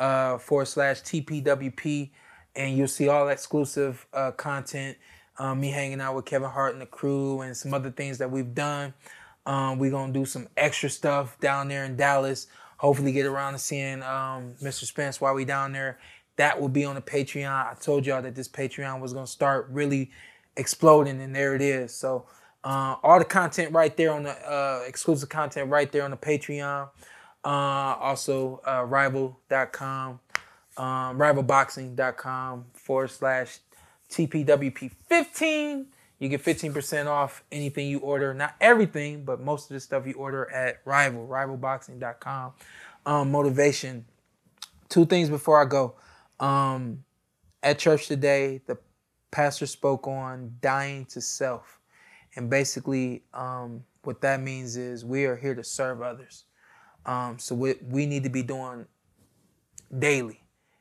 [0.00, 2.10] uh, forward slash TPWP,
[2.56, 4.96] and you'll see all exclusive uh, content.
[5.38, 8.30] Um, me hanging out with Kevin Hart and the crew, and some other things that
[8.30, 8.92] we've done.
[9.46, 12.46] Um, we're gonna do some extra stuff down there in Dallas.
[12.78, 14.84] Hopefully, get around to seeing um, Mr.
[14.84, 15.98] Spence while we down there.
[16.36, 17.50] That will be on the Patreon.
[17.50, 20.10] I told y'all that this Patreon was gonna start really
[20.56, 21.94] exploding, and there it is.
[21.94, 22.26] So
[22.64, 26.16] uh, all the content right there on the uh, exclusive content right there on the
[26.16, 26.88] Patreon.
[27.44, 30.20] Uh, also, uh, rival.com,
[30.76, 33.58] um, rivalboxing.com forward slash
[34.10, 35.86] TPWP15.
[36.18, 38.34] You get 15% off anything you order.
[38.34, 42.52] Not everything, but most of the stuff you order at Rival, rivalboxing.com.
[43.06, 44.04] Um, motivation.
[44.90, 45.94] Two things before I go.
[46.38, 47.04] Um,
[47.62, 48.76] at church today, the
[49.30, 51.78] pastor spoke on dying to self.
[52.36, 56.44] And basically, um, what that means is we are here to serve others.
[57.06, 58.86] Um, so what we need to be doing
[59.96, 60.40] daily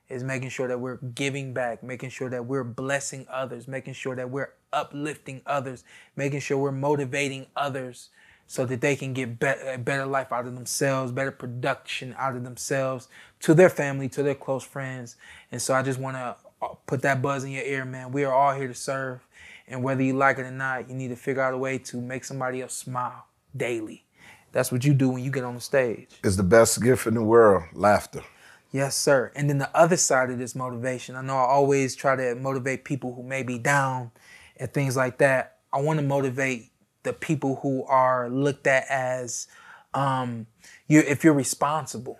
[0.09, 4.15] is making sure that we're giving back, making sure that we're blessing others, making sure
[4.15, 5.83] that we're uplifting others,
[6.15, 8.09] making sure we're motivating others
[8.47, 12.35] so that they can get be- a better life out of themselves, better production out
[12.35, 13.07] of themselves,
[13.39, 15.15] to their family, to their close friends.
[15.51, 18.11] And so I just want to uh, put that buzz in your ear, man.
[18.11, 19.19] We are all here to serve.
[19.67, 22.01] And whether you like it or not, you need to figure out a way to
[22.01, 24.03] make somebody else smile daily.
[24.51, 26.09] That's what you do when you get on the stage.
[26.23, 28.23] It's the best gift in the world, laughter.
[28.71, 29.31] Yes, sir.
[29.35, 32.83] And then the other side of this motivation, I know I always try to motivate
[32.83, 34.11] people who may be down
[34.57, 35.57] and things like that.
[35.73, 36.71] I want to motivate
[37.03, 39.47] the people who are looked at as
[39.93, 40.47] um,
[40.87, 42.19] you if you're responsible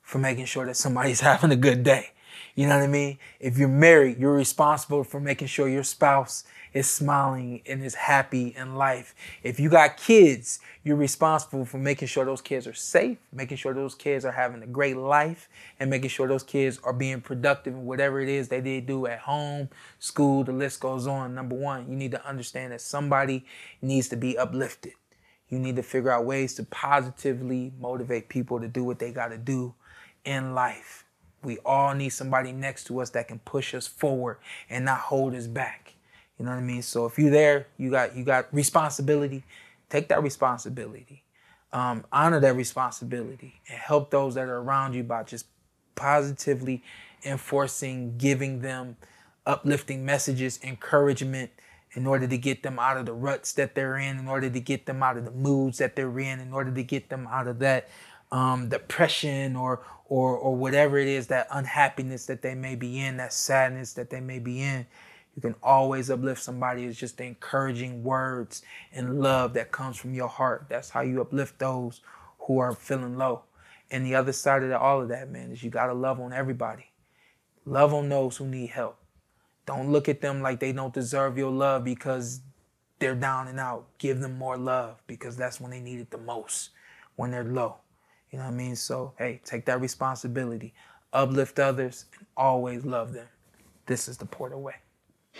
[0.00, 2.10] for making sure that somebody's having a good day.
[2.54, 3.18] You know what I mean?
[3.40, 8.54] If you're married, you're responsible for making sure your spouse is smiling and is happy
[8.56, 9.14] in life.
[9.42, 13.74] If you got kids, you're responsible for making sure those kids are safe, making sure
[13.74, 17.74] those kids are having a great life, and making sure those kids are being productive
[17.74, 19.68] in whatever it is they did do at home,
[19.98, 21.34] school, the list goes on.
[21.34, 23.44] Number one, you need to understand that somebody
[23.80, 24.92] needs to be uplifted.
[25.48, 29.28] You need to figure out ways to positively motivate people to do what they got
[29.28, 29.74] to do
[30.24, 31.04] in life.
[31.42, 34.38] We all need somebody next to us that can push us forward
[34.70, 35.94] and not hold us back.
[36.38, 36.82] You know what I mean?
[36.82, 39.44] So if you're there, you got you got responsibility.
[39.88, 41.24] Take that responsibility.
[41.72, 45.46] Um, honor that responsibility and help those that are around you by just
[45.94, 46.82] positively
[47.24, 48.96] enforcing, giving them
[49.46, 51.50] uplifting messages, encouragement
[51.94, 54.60] in order to get them out of the ruts that they're in, in order to
[54.60, 57.46] get them out of the moods that they're in, in order to get them out
[57.46, 57.88] of that
[58.32, 63.18] um, depression or or or whatever it is, that unhappiness that they may be in,
[63.18, 64.86] that sadness that they may be in.
[65.36, 66.84] You can always uplift somebody.
[66.84, 68.62] It's just the encouraging words
[68.92, 70.66] and love that comes from your heart.
[70.68, 72.02] That's how you uplift those
[72.40, 73.44] who are feeling low.
[73.90, 76.20] And the other side of the, all of that, man, is you got to love
[76.20, 76.90] on everybody.
[77.64, 78.98] Love on those who need help.
[79.64, 82.40] Don't look at them like they don't deserve your love because
[82.98, 83.86] they're down and out.
[83.98, 86.70] Give them more love because that's when they need it the most,
[87.16, 87.76] when they're low.
[88.32, 88.76] You know what I mean?
[88.76, 90.72] So, hey, take that responsibility.
[91.12, 93.26] Uplift others and always love them.
[93.84, 94.72] This is the PorterWay.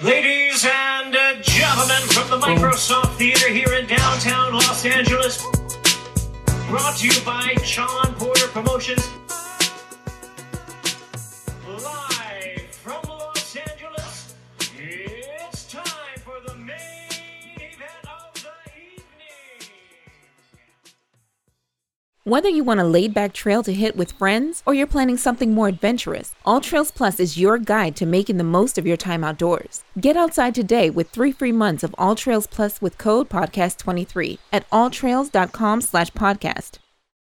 [0.03, 5.43] Ladies and gentlemen from the Microsoft Theater here in downtown Los Angeles,
[6.69, 9.09] brought to you by Shawn Porter Promotions.
[22.25, 25.53] Whether you want a laid back trail to hit with friends or you're planning something
[25.53, 29.83] more adventurous, AllTrails Plus is your guide to making the most of your time outdoors.
[30.01, 35.81] Get outside today with three free months of AllTrails Plus with code podcast23 at alltrails.com
[35.81, 36.79] slash podcast.